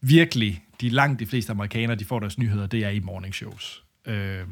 virkelig 0.00 0.64
de 0.80 0.88
langt 0.88 1.20
de 1.20 1.26
fleste 1.26 1.50
amerikanere, 1.52 1.96
de 1.96 2.04
får 2.04 2.20
deres 2.20 2.38
nyheder, 2.38 2.66
det 2.66 2.84
er 2.84 2.88
i 2.88 3.00
morning 3.00 3.34
shows. 3.34 3.84
Øh, 4.06 4.44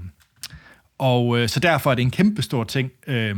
og 0.98 1.38
øh, 1.38 1.48
så 1.48 1.60
derfor 1.60 1.90
er 1.90 1.94
det 1.94 2.02
en 2.02 2.10
kæmpe 2.10 2.42
stor 2.42 2.64
ting 2.64 2.92
øh, 3.06 3.36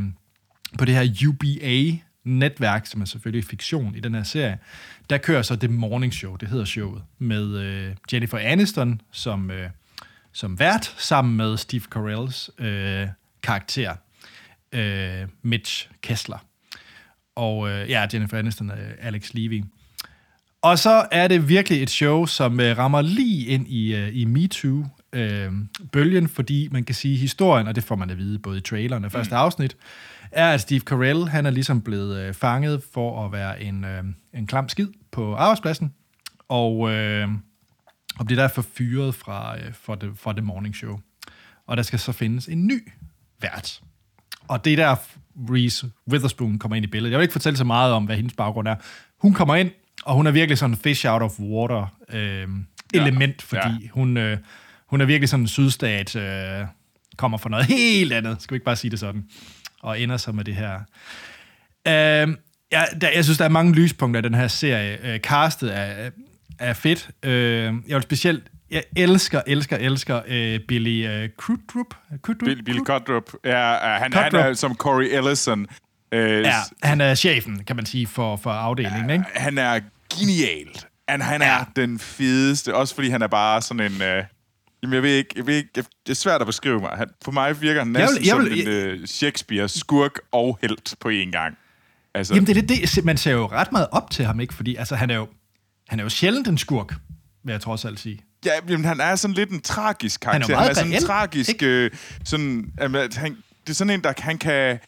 på 0.78 0.84
det 0.84 0.94
her 0.94 1.28
UBA-netværk, 1.28 2.86
som 2.86 3.00
er 3.00 3.04
selvfølgelig 3.04 3.44
fiktion 3.44 3.94
i 3.94 4.00
den 4.00 4.14
her 4.14 4.22
serie. 4.22 4.58
Der 5.10 5.18
kører 5.18 5.42
så 5.42 5.56
det 5.56 5.70
Morning 5.70 6.14
Show, 6.14 6.36
det 6.36 6.48
hedder 6.48 6.64
showet, 6.64 7.02
med 7.18 7.58
øh, 7.58 7.94
Jennifer 8.12 8.38
Aniston 8.38 9.00
som, 9.12 9.50
øh, 9.50 9.70
som 10.32 10.58
vært, 10.58 10.94
sammen 10.98 11.36
med 11.36 11.56
Steve 11.56 11.82
Carells 11.82 12.50
øh, 12.58 13.08
karakter, 13.42 13.94
øh, 14.72 15.28
Mitch 15.42 15.88
Kessler. 16.02 16.38
Og 17.34 17.70
øh, 17.70 17.90
ja, 17.90 18.06
Jennifer 18.12 18.38
Aniston 18.38 18.70
og 18.70 18.76
Alex 19.00 19.34
Levy. 19.34 19.64
Og 20.62 20.78
så 20.78 21.06
er 21.12 21.28
det 21.28 21.48
virkelig 21.48 21.82
et 21.82 21.90
show, 21.90 22.26
som 22.26 22.60
øh, 22.60 22.78
rammer 22.78 23.02
lige 23.02 23.46
ind 23.46 23.68
i, 23.68 23.94
øh, 23.94 24.16
i 24.16 24.24
MeToo-bølgen, 25.12 26.28
fordi 26.28 26.68
man 26.70 26.84
kan 26.84 26.94
sige, 26.94 27.16
historien, 27.16 27.66
og 27.66 27.74
det 27.74 27.84
får 27.84 27.96
man 27.96 28.10
at 28.10 28.18
vide 28.18 28.38
både 28.38 28.58
i 28.58 28.60
traileren 28.60 29.04
og 29.04 29.12
første 29.12 29.36
afsnit, 29.36 29.76
er, 30.30 30.52
at 30.52 30.60
Steve 30.60 30.80
Carell, 30.80 31.28
han 31.28 31.46
er 31.46 31.50
ligesom 31.50 31.80
blevet 31.80 32.18
øh, 32.18 32.34
fanget 32.34 32.82
for 32.94 33.24
at 33.24 33.32
være 33.32 33.62
en, 33.62 33.84
øh, 33.84 34.04
en 34.34 34.46
klam 34.46 34.68
skid 34.68 34.88
på 35.12 35.34
arbejdspladsen, 35.34 35.92
og, 36.48 36.92
øh, 36.92 37.28
og 38.18 38.26
bliver 38.26 38.42
derfor 38.42 38.62
fyret 38.62 39.14
fra, 39.14 39.58
øh, 39.58 39.72
for, 39.72 39.94
det, 39.94 40.10
for 40.14 40.32
The 40.32 40.40
Morning 40.40 40.74
Show. 40.74 40.98
Og 41.66 41.76
der 41.76 41.82
skal 41.82 41.98
så 41.98 42.12
findes 42.12 42.48
en 42.48 42.66
ny 42.66 42.92
vært. 43.40 43.80
Og 44.48 44.64
det 44.64 44.72
er 44.72 44.76
der, 44.76 44.96
Reese 45.50 45.90
Witherspoon 46.10 46.58
kommer 46.58 46.76
ind 46.76 46.84
i 46.84 46.88
billedet. 46.88 47.10
Jeg 47.10 47.18
vil 47.18 47.24
ikke 47.24 47.32
fortælle 47.32 47.56
så 47.56 47.64
meget 47.64 47.92
om, 47.92 48.04
hvad 48.04 48.16
hendes 48.16 48.34
baggrund 48.34 48.68
er. 48.68 48.76
Hun 49.18 49.34
kommer 49.34 49.54
ind, 49.54 49.70
og 50.04 50.14
hun 50.14 50.26
er 50.26 50.30
virkelig 50.30 50.58
sådan 50.58 50.74
en 50.74 50.78
fish 50.78 51.06
out 51.08 51.22
of 51.22 51.40
water 51.40 51.96
øh, 52.12 52.48
element, 52.94 53.42
fordi 53.42 53.82
ja. 53.82 53.88
hun, 53.92 54.16
øh, 54.16 54.38
hun 54.90 55.00
er 55.00 55.04
virkelig 55.04 55.28
sådan 55.28 55.44
en 55.44 55.48
sydstat, 55.48 56.16
øh, 56.16 56.66
kommer 57.16 57.38
fra 57.38 57.48
noget 57.50 57.66
helt 57.76 58.12
andet, 58.12 58.42
skal 58.42 58.54
vi 58.54 58.56
ikke 58.56 58.64
bare 58.64 58.76
sige 58.76 58.90
det 58.90 59.00
sådan, 59.00 59.24
og 59.82 60.00
ender 60.00 60.16
så 60.16 60.32
med 60.32 60.44
det 60.44 60.54
her. 60.56 60.74
Øh, 61.88 62.36
ja, 62.72 62.82
der, 63.00 63.08
jeg 63.14 63.24
synes, 63.24 63.38
der 63.38 63.44
er 63.44 63.48
mange 63.48 63.74
lyspunkter 63.74 64.20
i 64.20 64.22
den 64.22 64.34
her 64.34 64.48
serie. 64.48 64.98
Øh, 65.14 65.20
castet 65.20 65.76
er, 65.76 66.10
er 66.58 66.72
fedt. 66.72 67.10
Øh, 67.22 67.64
jeg 67.64 67.94
vil 67.94 68.02
specielt 68.02 68.44
jeg 68.70 68.84
elsker, 68.96 69.42
elsker, 69.46 69.76
elsker 69.76 70.20
øh, 70.26 70.60
Billy 70.68 71.06
øh, 71.08 71.28
Crudup. 71.36 71.94
Crudup? 72.22 72.44
Billy, 72.44 72.60
Billy 72.62 72.78
Cudrup. 72.78 73.32
Ja, 73.44 73.72
ja, 73.92 73.98
han, 73.98 74.12
han 74.12 74.34
er 74.34 74.52
som 74.54 74.74
Corey 74.74 75.04
Ellison. 75.18 75.66
Øh, 76.12 76.42
Ja, 76.42 76.52
han 76.82 77.00
er 77.00 77.14
chefen, 77.14 77.64
kan 77.64 77.76
man 77.76 77.86
sige, 77.86 78.06
for, 78.06 78.36
for 78.36 78.50
afdelingen, 78.50 79.10
ikke? 79.10 79.24
Han 79.34 79.58
er 79.58 79.80
genial. 80.18 80.68
Han, 81.08 81.20
han 81.20 81.42
er 81.42 81.46
Ja. 81.46 81.64
den 81.76 81.98
fedeste, 81.98 82.74
også 82.74 82.94
fordi 82.94 83.08
han 83.08 83.22
er 83.22 83.26
bare 83.26 83.62
sådan 83.62 83.92
en... 83.92 84.02
Øh, 84.02 84.24
jamen, 84.86 84.94
jeg 84.94 85.02
ved 85.02 85.10
ikke, 85.10 85.30
jeg 85.36 85.46
ved 85.46 85.54
ikke, 85.54 85.68
jeg, 85.76 85.84
det 86.06 86.12
er 86.12 86.16
svært 86.16 86.40
at 86.40 86.46
beskrive 86.46 86.80
mig. 86.80 86.90
Han, 86.96 87.08
for 87.24 87.32
mig 87.32 87.60
virker 87.62 87.80
han 87.84 87.94
Jeg 87.94 88.00
næsten 88.02 88.18
vil- 88.20 88.26
jeg 88.26 88.36
som 88.36 88.44
vil- 88.44 88.68
en 88.68 89.00
øh, 89.00 89.06
Shakespeare-skurk 89.06 90.18
og 90.32 90.58
helt 90.62 90.94
på 91.00 91.08
én 91.08 91.30
gang. 91.30 91.54
Altså, 92.14 92.34
Jamen, 92.34 92.46
det 92.46 92.56
er 92.56 92.62
det, 92.62 92.94
det. 92.94 93.04
Man 93.04 93.16
ser 93.16 93.32
jo 93.32 93.46
ret 93.46 93.72
meget 93.72 93.86
op 93.92 94.10
til 94.10 94.24
ham, 94.24 94.40
ikke? 94.40 94.54
Fordi 94.54 94.76
altså, 94.76 94.96
han, 94.96 95.10
er 95.10 95.14
jo, 95.14 95.28
han 95.88 95.98
er 95.98 96.02
jo 96.04 96.08
sjældent 96.08 96.48
en 96.48 96.58
skurk, 96.58 96.94
vil 97.44 97.52
jeg 97.52 97.60
trods 97.60 97.84
alt 97.84 98.00
sige. 98.00 98.18
Ja, 98.44 98.50
jamen, 98.68 98.84
han 98.84 99.00
er 99.00 99.16
sådan 99.16 99.34
lidt 99.34 99.50
en 99.50 99.60
tragisk 99.60 100.24
Han 100.24 100.28
er 100.42 100.46
karakter. 100.46 100.56
meget 100.56 100.70
er 100.70 100.74
sådan 100.74 100.92
en 100.92 101.02
tragisk... 101.02 101.50
ikke? 101.50 101.66
Øh, 101.66 101.90
sådan, 102.24 102.72
jamen, 102.80 103.12
han, 103.16 103.36
det 103.66 103.70
er 103.70 103.74
sådan 103.74 103.90
en, 103.90 104.04
der 104.04 104.12
han 104.18 104.38
kan... 104.38 104.78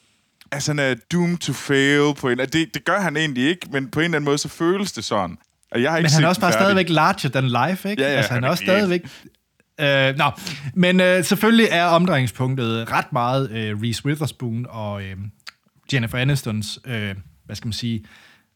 Altså, 0.53 0.71
han 0.71 0.79
er 0.79 0.95
doomed 1.13 1.39
to 1.39 1.53
fail 1.53 2.15
på 2.21 2.29
en... 2.29 2.39
Det, 2.39 2.53
det 2.53 2.85
gør 2.85 3.01
han 3.01 3.17
egentlig 3.17 3.49
ikke, 3.49 3.67
men 3.73 3.91
på 3.91 4.01
en 4.01 4.05
eller 4.05 4.17
anden 4.17 4.25
måde, 4.25 4.39
så 4.39 4.49
føles 4.49 4.93
det 4.93 5.05
sådan. 5.05 5.37
Og 5.73 5.83
jeg 5.83 5.91
har 5.91 5.99
ikke 5.99 6.07
Men 6.07 6.13
han 6.13 6.25
er 6.25 6.29
også 6.29 6.41
bare 6.41 6.53
færdig. 6.53 6.65
stadigvæk 6.65 6.89
larger 6.89 7.29
than 7.29 7.69
life, 7.71 7.91
ikke? 7.91 8.03
Ja, 8.03 8.11
ja, 8.11 8.17
altså, 8.17 8.33
han 8.33 8.37
han 8.37 8.45
er 8.45 8.49
også 8.49 8.65
stadigvæk... 8.65 9.03
Øh, 9.81 10.17
nå, 10.17 10.31
men 10.75 11.01
øh, 11.01 11.25
selvfølgelig 11.25 11.69
er 11.71 11.85
omdrejningspunktet 11.85 12.93
ret 12.93 13.13
meget 13.13 13.51
øh, 13.51 13.83
Reese 13.83 14.07
Witherspoon 14.07 14.67
og 14.69 15.03
øh, 15.03 15.17
Jennifer 15.93 16.19
Anistons, 16.19 16.79
øh, 16.85 17.15
hvad 17.45 17.57
skal 17.57 17.67
man 17.67 17.73
sige, 17.73 18.05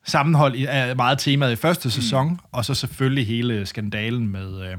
sammenhold 0.05 0.55
er 0.69 0.95
meget 0.95 1.19
temaet 1.19 1.53
i 1.53 1.57
første 1.57 1.91
sæson, 1.91 2.29
mm. 2.29 2.39
og 2.53 2.65
så 2.65 2.75
selvfølgelig 2.75 3.27
hele 3.27 3.67
skandalen 3.67 4.29
med, 4.29 4.71
øh, 4.71 4.77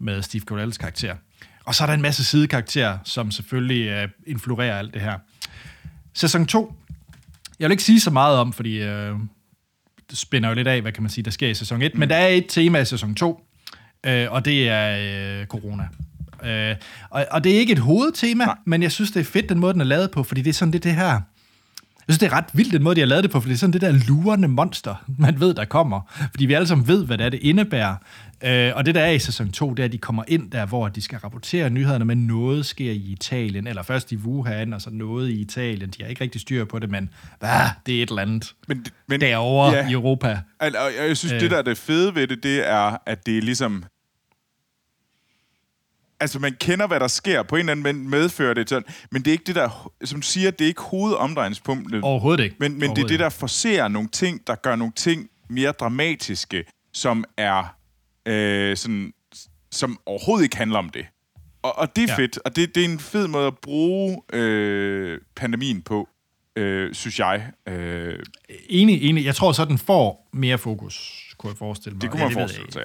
med 0.00 0.22
Steve 0.22 0.42
Carells 0.42 0.78
karakter. 0.78 1.14
Og 1.64 1.74
så 1.74 1.82
er 1.82 1.86
der 1.86 1.94
en 1.94 2.02
masse 2.02 2.24
sidekarakterer, 2.24 2.98
som 3.04 3.30
selvfølgelig 3.30 3.86
øh, 3.86 4.08
influerer 4.26 4.78
alt 4.78 4.94
det 4.94 5.02
her. 5.02 5.18
Sæson 6.14 6.46
2. 6.46 6.74
Jeg 7.58 7.68
vil 7.68 7.72
ikke 7.72 7.82
sige 7.82 8.00
så 8.00 8.10
meget 8.10 8.38
om, 8.38 8.52
fordi 8.52 8.82
øh, 8.82 9.14
spænder 10.12 10.48
jo 10.48 10.54
lidt 10.54 10.68
af, 10.68 10.80
hvad 10.80 10.92
kan 10.92 11.02
man 11.02 11.10
sige, 11.10 11.24
der 11.24 11.30
sker 11.30 11.48
i 11.48 11.54
sæson 11.54 11.82
1. 11.82 11.94
Mm. 11.94 12.00
Men 12.00 12.08
der 12.08 12.16
er 12.16 12.28
et 12.28 12.46
tema 12.48 12.78
i 12.78 12.84
sæson 12.84 13.14
2, 13.14 13.46
øh, 14.06 14.26
og 14.32 14.44
det 14.44 14.68
er 14.68 15.40
øh, 15.40 15.46
corona. 15.46 15.88
Øh, 16.44 16.76
og, 17.10 17.26
og 17.30 17.44
det 17.44 17.54
er 17.54 17.58
ikke 17.58 17.72
et 17.72 17.78
hovedtema, 17.78 18.44
Nej. 18.44 18.56
men 18.66 18.82
jeg 18.82 18.92
synes, 18.92 19.10
det 19.10 19.20
er 19.20 19.24
fedt, 19.24 19.48
den 19.48 19.58
måde, 19.58 19.72
den 19.72 19.80
er 19.80 19.84
lavet 19.84 20.10
på, 20.10 20.22
fordi 20.22 20.42
det 20.42 20.50
er 20.50 20.54
sådan 20.54 20.72
det, 20.72 20.84
det 20.84 20.94
her... 20.94 21.20
Jeg 22.08 22.14
synes, 22.14 22.18
det 22.18 22.26
er 22.26 22.32
ret 22.32 22.44
vildt, 22.52 22.72
den 22.72 22.82
måde, 22.82 22.94
de 22.94 23.00
har 23.00 23.06
lavet 23.06 23.24
det 23.24 23.30
på, 23.30 23.40
for 23.40 23.48
det 23.48 23.54
er 23.54 23.58
sådan 23.58 23.72
det 23.72 23.80
der 23.80 23.92
lurende 24.08 24.48
monster, 24.48 25.04
man 25.18 25.40
ved, 25.40 25.54
der 25.54 25.64
kommer. 25.64 26.00
Fordi 26.30 26.46
vi 26.46 26.54
alle 26.54 26.66
sammen 26.68 26.88
ved, 26.88 27.06
hvad 27.06 27.18
det 27.18 27.26
er, 27.26 27.30
det 27.30 27.40
indebærer. 27.42 27.96
Øh, 28.44 28.72
og 28.76 28.86
det, 28.86 28.94
der 28.94 29.00
er 29.00 29.10
i 29.10 29.18
sæson 29.18 29.52
2, 29.52 29.70
det 29.70 29.78
er, 29.78 29.84
at 29.84 29.92
de 29.92 29.98
kommer 29.98 30.24
ind 30.28 30.50
der, 30.50 30.66
hvor 30.66 30.88
de 30.88 31.02
skal 31.02 31.18
rapportere 31.18 31.70
nyhederne, 31.70 32.04
men 32.04 32.26
noget 32.26 32.66
sker 32.66 32.90
i 32.90 32.96
Italien, 32.96 33.66
eller 33.66 33.82
først 33.82 34.12
i 34.12 34.16
Wuhan, 34.16 34.72
og 34.72 34.82
så 34.82 34.90
noget 34.90 35.30
i 35.30 35.40
Italien. 35.40 35.90
De 35.90 36.02
har 36.02 36.08
ikke 36.08 36.20
rigtig 36.20 36.40
styr 36.40 36.64
på 36.64 36.78
det, 36.78 36.90
men 36.90 37.10
hvad, 37.38 37.50
det 37.86 37.98
er 37.98 38.02
et 38.02 38.08
eller 38.08 38.22
andet 38.22 38.54
Men, 38.68 38.86
men 39.08 39.20
derovre 39.20 39.76
ja. 39.76 39.88
i 39.88 39.92
Europa. 39.92 40.38
Og, 40.60 40.66
og 40.66 41.08
jeg 41.08 41.16
synes, 41.16 41.32
øh. 41.32 41.40
det 41.40 41.50
der 41.50 41.58
er 41.58 41.62
det 41.62 41.78
fede 41.78 42.14
ved 42.14 42.26
det, 42.26 42.42
det 42.42 42.68
er, 42.70 42.96
at 43.06 43.26
det 43.26 43.38
er 43.38 43.42
ligesom... 43.42 43.84
Altså, 46.22 46.38
man 46.38 46.56
kender, 46.60 46.86
hvad 46.86 47.00
der 47.00 47.08
sker. 47.08 47.42
På 47.42 47.56
en 47.56 47.60
eller 47.60 47.70
anden 47.72 47.82
måde 47.82 48.22
medfører 48.22 48.54
det 48.54 48.68
sådan. 48.68 48.94
Men 49.10 49.22
det 49.22 49.30
er 49.30 49.32
ikke 49.32 49.44
det 49.44 49.54
der... 49.54 49.90
Som 50.04 50.20
du 50.20 50.26
siger, 50.26 50.50
det 50.50 50.60
er 50.64 50.68
ikke 50.68 50.82
hovedomdrejningspunktet. 50.82 52.02
Overhovedet 52.02 52.44
ikke. 52.44 52.56
Men, 52.58 52.72
men 52.72 52.80
det 52.80 52.86
er 52.86 52.88
Overhovedet 52.90 53.10
det, 53.10 53.18
der 53.18 53.28
forser 53.28 53.88
nogle 53.88 54.08
ting, 54.08 54.46
der 54.46 54.54
gør 54.54 54.76
nogle 54.76 54.92
ting 54.96 55.28
mere 55.48 55.72
dramatiske, 55.72 56.64
som 56.92 57.24
er 57.36 57.76
øh, 58.26 58.76
sådan, 58.76 59.12
som 59.70 59.98
overhovedet 60.06 60.44
ikke 60.44 60.56
handler 60.56 60.78
om 60.78 60.88
det. 60.90 61.06
Og, 61.62 61.78
og 61.78 61.96
det 61.96 62.02
er 62.02 62.06
Ja. 62.08 62.12
ja. 62.12 62.18
fedt, 62.18 62.38
og 62.44 62.56
det, 62.56 62.74
det 62.74 62.80
er 62.80 62.88
en 62.88 62.98
fed 62.98 63.28
måde 63.28 63.46
at 63.46 63.58
bruge 63.58 64.22
øh, 64.32 65.20
pandemien 65.36 65.82
på, 65.82 66.08
øh, 66.56 66.94
synes 66.94 67.18
jeg. 67.18 67.50
Øh, 67.68 68.18
Enig, 68.68 69.02
enig. 69.02 69.24
Jeg 69.24 69.34
tror 69.34 69.52
så, 69.52 69.64
den 69.64 69.78
får 69.78 70.28
mere 70.32 70.58
fokus, 70.58 71.24
kunne 71.38 71.50
jeg 71.50 71.56
forestille 71.58 71.94
mig. 71.94 72.02
det 72.02 72.10
kunne 72.10 72.22
Ja, 72.22 72.28
man 72.28 72.38
jeg 72.38 72.40
forestille 72.42 72.72
sig, 72.72 72.82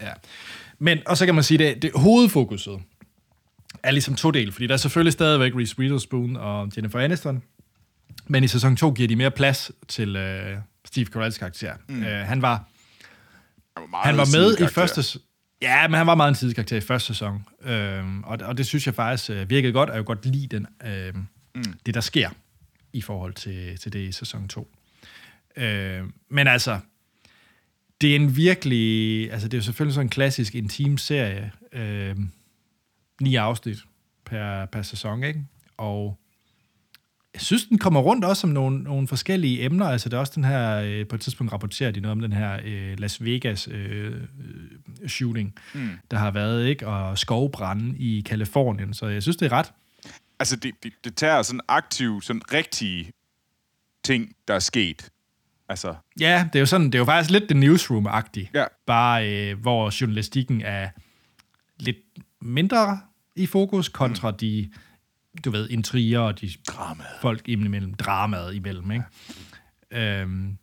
ja. 0.00 0.06
Ja. 0.06 0.12
Men, 0.78 0.98
og 1.06 1.16
så 1.16 1.26
kan 1.26 1.34
man 1.34 1.44
sige, 1.44 1.58
det, 1.58 1.82
det 1.82 1.90
hovedfokuset 1.94 2.80
er 3.82 3.90
ligesom 3.90 4.14
to 4.14 4.30
del, 4.30 4.52
fordi 4.52 4.66
der 4.66 4.72
er 4.72 4.78
selvfølgelig 4.78 5.12
stadigvæk 5.12 5.52
Reese 5.54 5.78
Witherspoon 5.78 6.36
og 6.36 6.70
Jennifer 6.76 6.98
Aniston, 6.98 7.42
men 8.26 8.44
i 8.44 8.48
sæson 8.48 8.76
2 8.76 8.90
giver 8.90 9.08
de 9.08 9.16
mere 9.16 9.30
plads 9.30 9.70
til 9.88 10.16
øh, 10.16 10.56
Steve 10.84 11.06
Carells 11.06 11.38
karakter. 11.38 11.74
Mm. 11.88 12.02
Øh, 12.02 12.26
han 12.26 12.42
var, 12.42 12.64
Han 13.76 13.86
var, 13.92 14.02
han 14.02 14.16
var 14.16 14.28
med 14.36 14.58
i 14.58 14.66
første... 14.66 15.18
Ja, 15.62 15.88
men 15.88 15.98
han 15.98 16.06
var 16.06 16.14
meget 16.14 16.28
en 16.28 16.34
sidekarakter 16.34 16.76
i 16.76 16.80
første 16.80 17.06
sæson. 17.06 17.44
Øhm, 17.64 18.22
og, 18.22 18.38
og 18.42 18.58
det 18.58 18.66
synes 18.66 18.86
jeg 18.86 18.94
faktisk 18.94 19.30
øh, 19.30 19.50
virkede 19.50 19.72
godt, 19.72 19.90
og 19.90 19.96
jeg 19.96 20.04
godt 20.04 20.26
lide 20.26 20.56
den, 20.56 20.66
øh, 20.86 21.14
mm. 21.54 21.62
det, 21.86 21.94
der 21.94 22.00
sker 22.00 22.30
i 22.92 23.00
forhold 23.00 23.34
til, 23.34 23.78
til 23.78 23.92
det 23.92 23.98
i 23.98 24.12
sæson 24.12 24.48
2. 24.48 24.74
Øh, 25.56 26.02
men 26.30 26.46
altså, 26.46 26.80
det 28.00 28.10
er 28.10 28.16
en 28.16 28.36
virkelig... 28.36 29.32
Altså, 29.32 29.48
det 29.48 29.54
er 29.54 29.58
jo 29.58 29.62
selvfølgelig 29.62 29.94
sådan 29.94 30.06
en 30.06 30.10
klassisk 30.10 30.54
intim 30.54 30.98
serie. 30.98 31.52
Øh, 31.72 32.16
ni 33.20 33.34
afsnit 33.34 33.78
per, 34.24 34.66
per 34.66 34.82
sæson, 34.82 35.24
ikke? 35.24 35.44
Og 35.76 36.18
jeg 37.34 37.42
synes, 37.42 37.64
den 37.66 37.78
kommer 37.78 38.00
rundt 38.00 38.24
også 38.24 38.46
om 38.46 38.52
nogle, 38.52 38.82
nogle 38.82 39.08
forskellige 39.08 39.64
emner. 39.64 39.86
Altså, 39.86 40.08
det 40.08 40.16
er 40.16 40.20
også 40.20 40.32
den 40.36 40.44
her... 40.44 40.76
Øh, 40.76 41.06
på 41.06 41.14
et 41.14 41.20
tidspunkt 41.20 41.52
rapporterer 41.52 41.90
de 41.90 42.00
noget 42.00 42.12
om 42.12 42.20
den 42.20 42.32
her 42.32 42.60
øh, 42.64 42.98
Las 43.00 43.24
Vegas 43.24 43.68
øh, 43.68 44.12
øh, 45.02 45.08
shooting, 45.08 45.54
mm. 45.74 45.90
der 46.10 46.18
har 46.18 46.30
været, 46.30 46.66
ikke? 46.66 46.86
Og 46.86 47.18
skovbrænde 47.18 47.98
i 47.98 48.20
Kalifornien. 48.20 48.94
Så 48.94 49.06
jeg 49.06 49.22
synes, 49.22 49.36
det 49.36 49.46
er 49.46 49.52
ret... 49.52 49.72
Altså, 50.38 50.56
det, 50.56 50.74
det, 50.82 50.92
det 51.04 51.16
tager 51.16 51.42
sådan 51.42 51.60
aktiv, 51.68 52.22
sådan 52.22 52.42
rigtige 52.52 53.12
ting, 54.04 54.32
der 54.48 54.54
er 54.54 54.58
sket. 54.58 55.10
Altså, 55.68 55.94
Ja, 56.20 56.48
det 56.52 56.58
er 56.58 56.60
jo 56.60 56.66
sådan, 56.66 56.86
det 56.86 56.94
er 56.94 56.98
jo 56.98 57.04
faktisk 57.04 57.30
lidt 57.30 57.44
The 57.48 57.60
Newsroom-agtigt. 57.60 58.50
Ja. 58.54 58.64
Bare 58.86 59.32
øh, 59.32 59.58
hvor 59.60 60.00
journalistikken 60.00 60.62
er 60.62 60.88
lidt 61.78 61.96
mindre 62.42 63.00
i 63.36 63.46
fokus 63.46 63.88
kontra 63.88 64.30
mm. 64.30 64.36
de, 64.36 64.70
du 65.44 65.50
ved, 65.50 65.68
intriger 65.70 66.20
og 66.20 66.40
de 66.40 66.50
Dramaet. 66.68 67.08
folk 67.20 67.48
imellem, 67.48 67.94
dramaet 67.94 68.54
imellem, 68.54 68.90
ikke? 68.90 69.04
Øhm, 69.90 70.56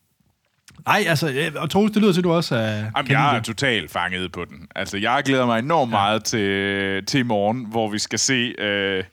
nej, 0.85 1.03
altså, 1.07 1.29
øh, 1.31 1.51
og 1.55 1.69
Troels, 1.69 1.91
det 1.91 2.01
lyder 2.01 2.13
til, 2.13 2.19
at 2.19 2.23
du 2.23 2.31
også 2.33 2.55
er... 2.55 2.75
Jamen, 2.75 2.91
kan 2.93 3.09
jeg 3.09 3.29
er 3.29 3.35
det. 3.35 3.43
totalt 3.45 3.91
fanget 3.91 4.31
på 4.31 4.45
den. 4.45 4.67
Altså, 4.75 4.97
jeg 4.97 5.21
glæder 5.25 5.45
mig 5.45 5.59
enormt 5.59 5.91
ja. 5.91 5.97
meget 5.97 6.23
til, 6.23 7.05
til 7.05 7.19
i 7.19 7.23
morgen, 7.23 7.65
hvor 7.65 7.89
vi 7.91 7.99
skal 7.99 8.19
se 8.19 8.53
øh, 8.59 9.03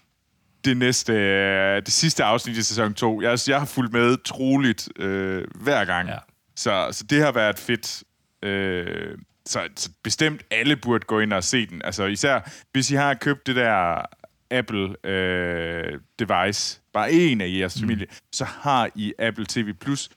det 0.64 0.77
næste, 0.77 1.12
øh, 1.12 1.77
det 1.77 1.92
sidste 1.92 2.25
afsnit 2.25 2.57
i 2.57 2.62
sæson 2.62 2.94
2. 2.94 3.22
Jeg, 3.22 3.38
jeg 3.48 3.59
har 3.59 3.66
fulgt 3.66 3.92
med 3.92 4.16
troligt 4.25 4.88
øh, 4.96 5.44
hver 5.55 5.85
gang. 5.85 6.09
Ja. 6.09 6.18
Så, 6.57 6.88
så 6.92 7.05
det 7.05 7.22
har 7.22 7.33
været 7.33 7.59
fedt. 7.59 8.03
Øh, 8.42 9.18
så, 9.46 9.68
så 9.77 9.90
bestemt 10.03 10.42
alle 10.51 10.77
burde 10.77 11.07
gå 11.07 11.20
ind 11.20 11.33
og 11.33 11.44
se 11.44 11.66
den. 11.66 11.83
Altså 11.85 12.05
især, 12.05 12.51
hvis 12.72 12.90
I 12.90 12.94
har 12.94 13.14
købt 13.14 13.46
det 13.46 13.57
der 13.57 14.03
Apple 14.51 15.07
øh, 15.07 16.01
device, 16.18 16.81
bare 16.92 17.12
en 17.12 17.40
af 17.40 17.48
jeres 17.48 17.77
mm. 17.77 17.81
familie, 17.81 18.07
så 18.33 18.44
har 18.44 18.90
I 18.94 19.12
Apple 19.18 19.46
TV+, 19.48 19.72
Plus, 19.72 20.11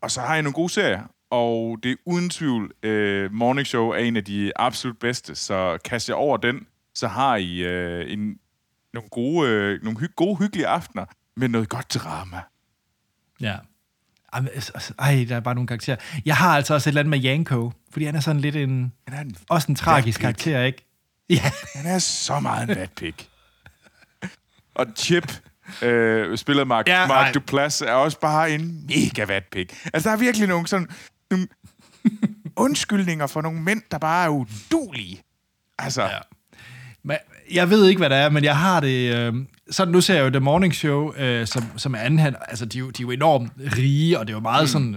og 0.00 0.10
så 0.10 0.20
har 0.20 0.36
I 0.36 0.42
nogle 0.42 0.54
gode 0.54 0.72
serier. 0.72 1.02
Og 1.30 1.78
det 1.82 1.92
er 1.92 1.96
uden 2.06 2.30
tvivl, 2.30 2.72
øh, 2.82 3.32
Morning 3.32 3.66
Show 3.66 3.88
er 3.88 3.96
en 3.96 4.16
af 4.16 4.24
de 4.24 4.52
absolut 4.56 4.98
bedste, 4.98 5.34
så 5.34 5.78
kast 5.84 6.08
jer 6.08 6.14
over 6.14 6.36
den, 6.36 6.66
så 6.94 7.08
har 7.08 7.36
I 7.36 7.58
øh, 7.58 8.12
en, 8.12 8.38
nogle, 8.96 9.08
gode, 9.10 9.50
øh, 9.50 9.82
nogle 9.82 9.98
hy- 10.00 10.14
gode, 10.16 10.36
hyggelige 10.36 10.66
aftener 10.66 11.04
med 11.36 11.48
noget 11.48 11.68
godt 11.68 11.94
drama. 11.94 12.40
Ja. 13.40 13.56
Jamen, 14.34 14.50
altså, 14.54 14.72
altså, 14.74 14.92
Ej, 14.98 15.26
der 15.28 15.36
er 15.36 15.40
bare 15.40 15.54
nogle 15.54 15.68
karakterer. 15.68 15.96
Jeg 16.24 16.36
har 16.36 16.56
altså 16.56 16.74
også 16.74 16.88
et 16.88 16.90
eller 16.90 17.00
andet 17.00 17.10
med 17.10 17.18
Janko, 17.18 17.72
fordi 17.90 18.04
han 18.04 18.14
er 18.14 18.20
sådan 18.20 18.40
lidt 18.40 18.56
en... 18.56 18.92
Han 19.08 19.16
er 19.18 19.20
en 19.22 19.36
Også 19.48 19.66
en 19.68 19.76
tragisk 19.76 20.20
karakter, 20.20 20.62
ikke? 20.62 20.86
Ja. 21.30 21.50
Han 21.74 21.86
er 21.86 21.98
så 21.98 22.40
meget 22.40 22.70
en 22.70 22.76
vatpik. 22.76 23.28
Og 24.74 24.86
Chip, 24.96 25.40
øh, 25.82 26.38
spillet 26.38 26.66
Mark, 26.66 26.88
Ja. 26.88 27.06
Mark 27.06 27.34
Duplass, 27.34 27.80
er 27.82 27.92
også 27.92 28.20
bare 28.20 28.50
en 28.50 28.86
mega 28.86 29.24
vatpik. 29.24 29.74
Altså, 29.94 30.08
der 30.08 30.16
er 30.16 30.18
virkelig 30.20 30.48
nogle 30.48 30.66
sådan... 30.66 30.88
Nogle 31.30 31.48
undskyldninger 32.56 33.26
for 33.26 33.40
nogle 33.40 33.60
mænd, 33.62 33.82
der 33.90 33.98
bare 33.98 34.24
er 34.24 34.28
udulige. 34.28 35.22
Altså, 35.78 36.02
Ja. 36.02 36.08
ja. 36.14 36.18
Men 37.02 37.16
jeg 37.54 37.70
ved 37.70 37.88
ikke, 37.88 37.98
hvad 37.98 38.10
det 38.10 38.18
er, 38.18 38.30
men 38.30 38.44
jeg 38.44 38.56
har 38.56 38.80
det... 38.80 39.14
Øh, 39.14 39.34
sådan, 39.70 39.92
nu 39.92 40.00
ser 40.00 40.14
jeg 40.14 40.24
jo 40.24 40.30
The 40.30 40.40
Morning 40.40 40.74
Show, 40.74 41.12
øh, 41.16 41.46
som, 41.46 41.64
som 41.76 41.94
er 41.94 41.98
anden 41.98 42.36
altså 42.48 42.64
de, 42.64 42.78
de 42.78 42.84
er 42.84 42.90
jo 43.00 43.10
enormt 43.10 43.52
rige, 43.76 44.18
og 44.18 44.26
det 44.26 44.32
er 44.32 44.36
jo 44.36 44.40
meget 44.40 44.62
mm. 44.62 44.66
sådan 44.66 44.96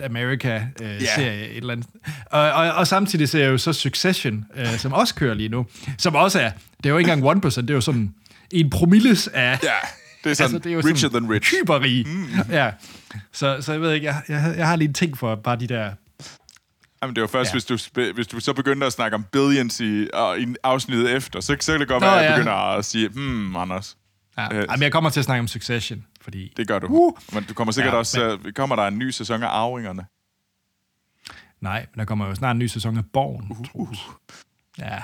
1% 0.00 0.04
America-serie, 0.04 0.94
øh, 0.94 1.00
serie, 1.00 1.48
et 1.48 1.56
eller 1.56 1.72
andet. 1.72 1.86
Og, 2.26 2.40
og, 2.40 2.72
og 2.72 2.86
samtidig 2.86 3.28
ser 3.28 3.40
jeg 3.40 3.50
jo 3.50 3.58
så 3.58 3.72
Succession, 3.72 4.44
øh, 4.56 4.78
som 4.78 4.92
også 4.92 5.14
kører 5.14 5.34
lige 5.34 5.48
nu, 5.48 5.66
som 5.98 6.14
også 6.14 6.40
er, 6.40 6.50
det 6.76 6.86
er 6.86 6.90
jo 6.90 6.98
ikke 6.98 7.12
engang 7.12 7.44
1%, 7.46 7.60
det 7.60 7.70
er 7.70 7.74
jo 7.74 7.80
sådan 7.80 8.14
en 8.50 8.70
promilles 8.70 9.28
af... 9.28 9.58
ja, 9.62 9.68
det 10.24 10.30
er 10.30 10.34
sådan 10.34 10.54
altså, 10.54 10.58
det 10.58 10.70
er 10.70 10.74
jo 10.74 10.82
richer 10.84 11.08
than 11.08 11.30
rich. 11.30 11.54
Hyperrig. 11.60 12.06
Mm. 12.06 12.52
Ja. 12.52 12.70
Så, 13.32 13.56
så 13.60 13.72
jeg 13.72 13.80
ved 13.80 13.92
ikke, 13.92 14.06
jeg, 14.06 14.22
jeg, 14.28 14.54
jeg 14.58 14.68
har 14.68 14.76
lige 14.76 14.88
en 14.88 14.94
ting 14.94 15.18
for 15.18 15.34
bare 15.34 15.56
de 15.56 15.66
der... 15.66 15.90
Jamen, 17.02 17.14
det 17.14 17.20
var 17.20 17.26
først, 17.26 17.48
Ja. 17.48 17.52
hvis, 17.54 17.64
du, 17.94 18.02
hvis 18.14 18.26
du 18.26 18.40
så 18.40 18.52
begynder 18.52 18.86
at 18.86 18.92
snakke 18.92 19.14
om 19.14 19.24
billions 19.32 19.80
i, 19.80 20.06
og, 20.12 20.40
i 20.40 20.46
afsnittet 20.62 21.10
efter, 21.10 21.40
så, 21.40 21.56
så 21.60 21.72
kan 21.72 21.80
det 21.80 21.88
godt 21.88 22.00
Nå, 22.00 22.06
være, 22.06 22.18
at 22.18 22.24
jeg 22.24 22.30
ja. 22.30 22.36
begynder 22.36 22.52
at 22.56 22.84
sige, 22.84 23.08
hmm, 23.08 23.56
Anders, 23.56 23.96
Ja. 24.38 24.54
Øh, 24.54 24.66
Jamen, 24.70 24.82
jeg 24.82 24.92
kommer 24.92 25.10
til 25.10 25.20
at 25.20 25.24
snakke 25.24 25.40
om 25.40 25.48
Succession, 25.48 26.04
fordi... 26.20 26.52
det 26.56 26.68
gør 26.68 26.78
du. 26.78 26.86
Uh. 26.90 27.12
Men 27.34 27.44
du 27.44 27.54
kommer 27.54 27.72
sikkert 27.72 27.92
Ja, 27.94 27.98
også, 27.98 28.38
men... 28.42 28.52
kommer 28.52 28.76
der 28.76 28.86
en 28.86 28.98
ny 28.98 29.10
sæson 29.10 29.42
af 29.42 29.46
Arvingerne? 29.48 30.06
Nej, 31.60 31.86
men 31.94 31.98
der 31.98 32.04
kommer 32.04 32.26
jo 32.26 32.34
snart 32.34 32.54
en 32.54 32.58
ny 32.58 32.66
sæson 32.66 32.96
af 32.98 33.04
Borgen, 33.12 33.46
uh, 33.74 33.80
uh. 33.90 33.96
Ja. 34.78 34.98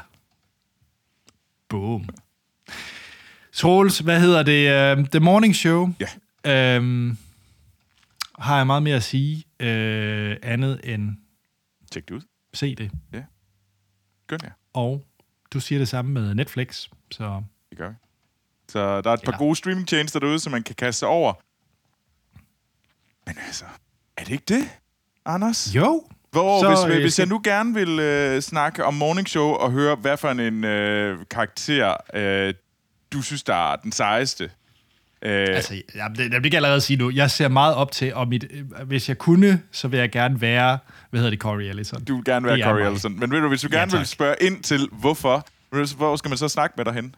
Boom. 1.68 2.08
Troels, 3.52 3.98
hvad 3.98 4.20
hedder 4.20 4.42
det? 4.42 4.98
Uh, 4.98 5.06
The 5.06 5.20
Morning 5.20 5.56
Show. 5.56 5.94
Ja. 6.44 6.76
Um, 6.78 7.18
har 8.38 8.56
jeg 8.56 8.66
meget 8.66 8.82
mere 8.82 8.96
at 8.96 9.02
sige 9.02 9.36
uh, 9.60 10.36
andet 10.42 10.80
end 10.84 11.16
Tjek 11.94 12.08
det 12.08 12.14
ud. 12.14 12.20
se 12.54 12.74
det. 12.74 12.90
Gør 14.26 14.36
det. 14.36 14.52
Og 14.72 15.04
du 15.52 15.60
siger 15.60 15.78
det 15.78 15.88
samme 15.88 16.10
med 16.10 16.34
Netflix, 16.34 16.88
så 17.10 17.42
Det 17.70 17.78
gør 17.78 17.88
vi. 17.88 17.94
Så 18.68 19.00
der 19.00 19.10
er 19.10 19.14
et 19.14 19.22
par 19.24 19.32
Ja. 19.32 19.38
gode 19.38 19.56
streamingtjenester 19.56 20.20
derude, 20.20 20.38
som 20.38 20.52
man 20.52 20.62
kan 20.62 20.74
kaste 20.74 20.98
sig 20.98 21.08
over. 21.08 21.32
Men 23.26 23.36
altså, 23.46 23.64
er 24.16 24.24
det 24.24 24.32
ikke 24.32 24.44
det, 24.48 24.70
Anders? 25.24 25.74
jo. 25.74 26.04
Hvor, 26.30 26.60
Så, 26.60 26.68
hvis, 26.86 26.96
øh, 26.96 27.02
hvis 27.02 27.18
jeg 27.18 27.26
nu 27.26 27.40
gerne 27.44 27.74
vil 27.74 27.98
øh, 28.00 28.42
snakke 28.42 28.84
om 28.84 28.94
Morning 28.94 29.28
Show 29.28 29.46
og 29.48 29.72
høre, 29.72 29.96
hvad 29.96 30.16
for 30.16 30.30
en 30.30 30.64
øh, 30.64 31.26
karakter 31.30 31.96
øh, 32.14 32.54
du 33.12 33.22
synes, 33.22 33.42
der 33.42 33.72
er 33.72 33.76
den 33.76 33.92
sejeste. 33.92 34.50
Øh, 35.22 35.46
Altså, 35.48 35.74
det 35.94 36.30
kan 36.30 36.44
jeg 36.44 36.54
allerede 36.54 36.80
sige 36.80 36.96
nu. 36.96 37.10
Jeg 37.10 37.30
ser 37.30 37.48
meget 37.48 37.74
op 37.74 37.92
til, 37.92 38.14
og 38.14 38.28
mit, 38.28 38.44
øh, 38.50 38.86
hvis 38.86 39.08
jeg 39.08 39.18
kunne, 39.18 39.62
så 39.72 39.88
vil 39.88 39.98
jeg 40.00 40.10
gerne 40.10 40.40
være, 40.40 40.78
hvad 41.10 41.20
hedder 41.20 41.30
det, 41.30 41.38
Corey 41.40 41.62
Ellison. 41.64 42.04
du 42.04 42.14
vil 42.16 42.24
gerne 42.24 42.46
være 42.46 42.56
det 42.56 42.64
Corey. 42.64 42.86
Ellison. 42.86 43.20
Men 43.20 43.30
ved 43.30 43.40
du, 43.40 43.48
hvis 43.48 43.60
du 43.60 43.68
Ja, 43.72 43.78
gerne 43.78 43.90
vil 43.90 44.00
tak. 44.00 44.06
spørge 44.06 44.36
ind 44.40 44.62
til, 44.62 44.88
hvorfor, 44.92 45.46
hvor 45.96 46.16
skal 46.16 46.28
man 46.28 46.38
så 46.38 46.48
snakke 46.48 46.74
med 46.76 46.84
dig 46.84 46.94
hen? 46.94 47.14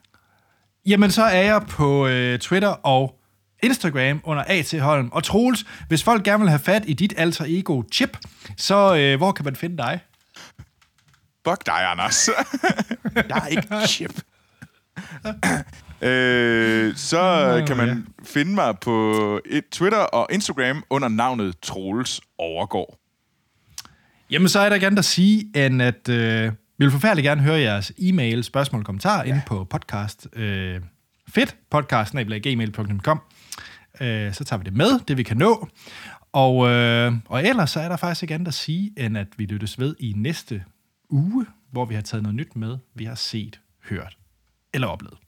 Jamen, 0.86 1.10
så 1.10 1.22
er 1.22 1.42
jeg 1.42 1.62
på 1.68 2.06
øh, 2.06 2.38
Twitter 2.38 2.68
og 2.68 3.18
Instagram 3.62 4.20
under 4.24 4.44
A.T. 4.46 4.80
Holm. 4.80 5.08
Og 5.12 5.24
Troels, 5.24 5.64
hvis 5.88 6.02
folk 6.02 6.24
gerne 6.24 6.40
vil 6.40 6.48
have 6.48 6.58
fat 6.58 6.82
i 6.86 6.92
dit 6.92 7.14
alter 7.16 7.44
ego 7.48 7.82
Chip, 7.92 8.18
så 8.56 8.96
øh, 8.96 9.16
hvor 9.16 9.32
kan 9.32 9.44
man 9.44 9.56
finde 9.56 9.76
dig? 9.76 10.00
Fuck 11.48 11.66
dig, 11.66 11.90
Anders. 11.90 12.28
jeg 13.14 13.24
er 13.42 13.46
ikke 13.46 13.68
chip. 13.86 14.12
øh, 16.02 16.96
så 16.96 17.64
kan 17.66 17.76
man 17.76 18.06
finde 18.24 18.54
mig 18.54 18.78
på 18.80 19.40
et- 19.46 19.64
Twitter 19.72 19.98
og 19.98 20.26
Instagram 20.30 20.84
under 20.90 21.08
navnet 21.08 21.54
Troels 21.62 22.20
Overgaard. 22.38 22.98
Jamen, 24.30 24.48
så 24.48 24.60
er 24.60 24.68
der 24.68 24.78
gerne 24.78 24.98
at 24.98 25.04
sige, 25.04 25.66
end 25.66 25.82
at 25.82 26.08
øh, 26.08 26.52
vi 26.78 26.84
vil 26.84 26.90
forfærdeligt 26.90 27.24
gerne 27.24 27.42
høre 27.42 27.58
jeres 27.60 27.92
e-mail, 27.98 28.44
spørgsmål 28.44 28.80
og 28.80 28.86
kommentarer 28.86 29.22
ja. 29.26 29.28
inde 29.28 29.42
på 29.46 29.64
podcast. 29.64 30.26
Øh, 30.32 30.80
fedt, 31.28 31.56
podcast.gmail.com. 31.70 33.20
Øh, 34.00 34.34
så 34.34 34.44
tager 34.44 34.58
vi 34.58 34.64
det 34.64 34.72
med, 34.72 35.00
det 35.08 35.16
vi 35.16 35.22
kan 35.22 35.36
nå. 35.36 35.68
Og, 36.32 36.68
øh, 36.68 37.12
og 37.28 37.44
ellers 37.46 37.70
så 37.70 37.80
er 37.80 37.88
der 37.88 37.96
faktisk 37.96 38.22
ikke 38.22 38.34
andet 38.34 38.48
at 38.48 38.54
sige, 38.54 38.92
end 38.98 39.18
at 39.18 39.26
vi 39.36 39.44
lyttes 39.46 39.78
ved 39.78 39.94
i 40.00 40.12
næste 40.16 40.64
uge, 41.10 41.46
hvor 41.72 41.84
vi 41.84 41.94
har 41.94 42.02
taget 42.02 42.22
noget 42.22 42.34
nyt 42.36 42.56
med, 42.56 42.76
vi 42.94 43.04
har 43.04 43.14
set, 43.14 43.60
hørt 43.88 44.16
eller 44.74 44.86
oplevet. 44.88 45.18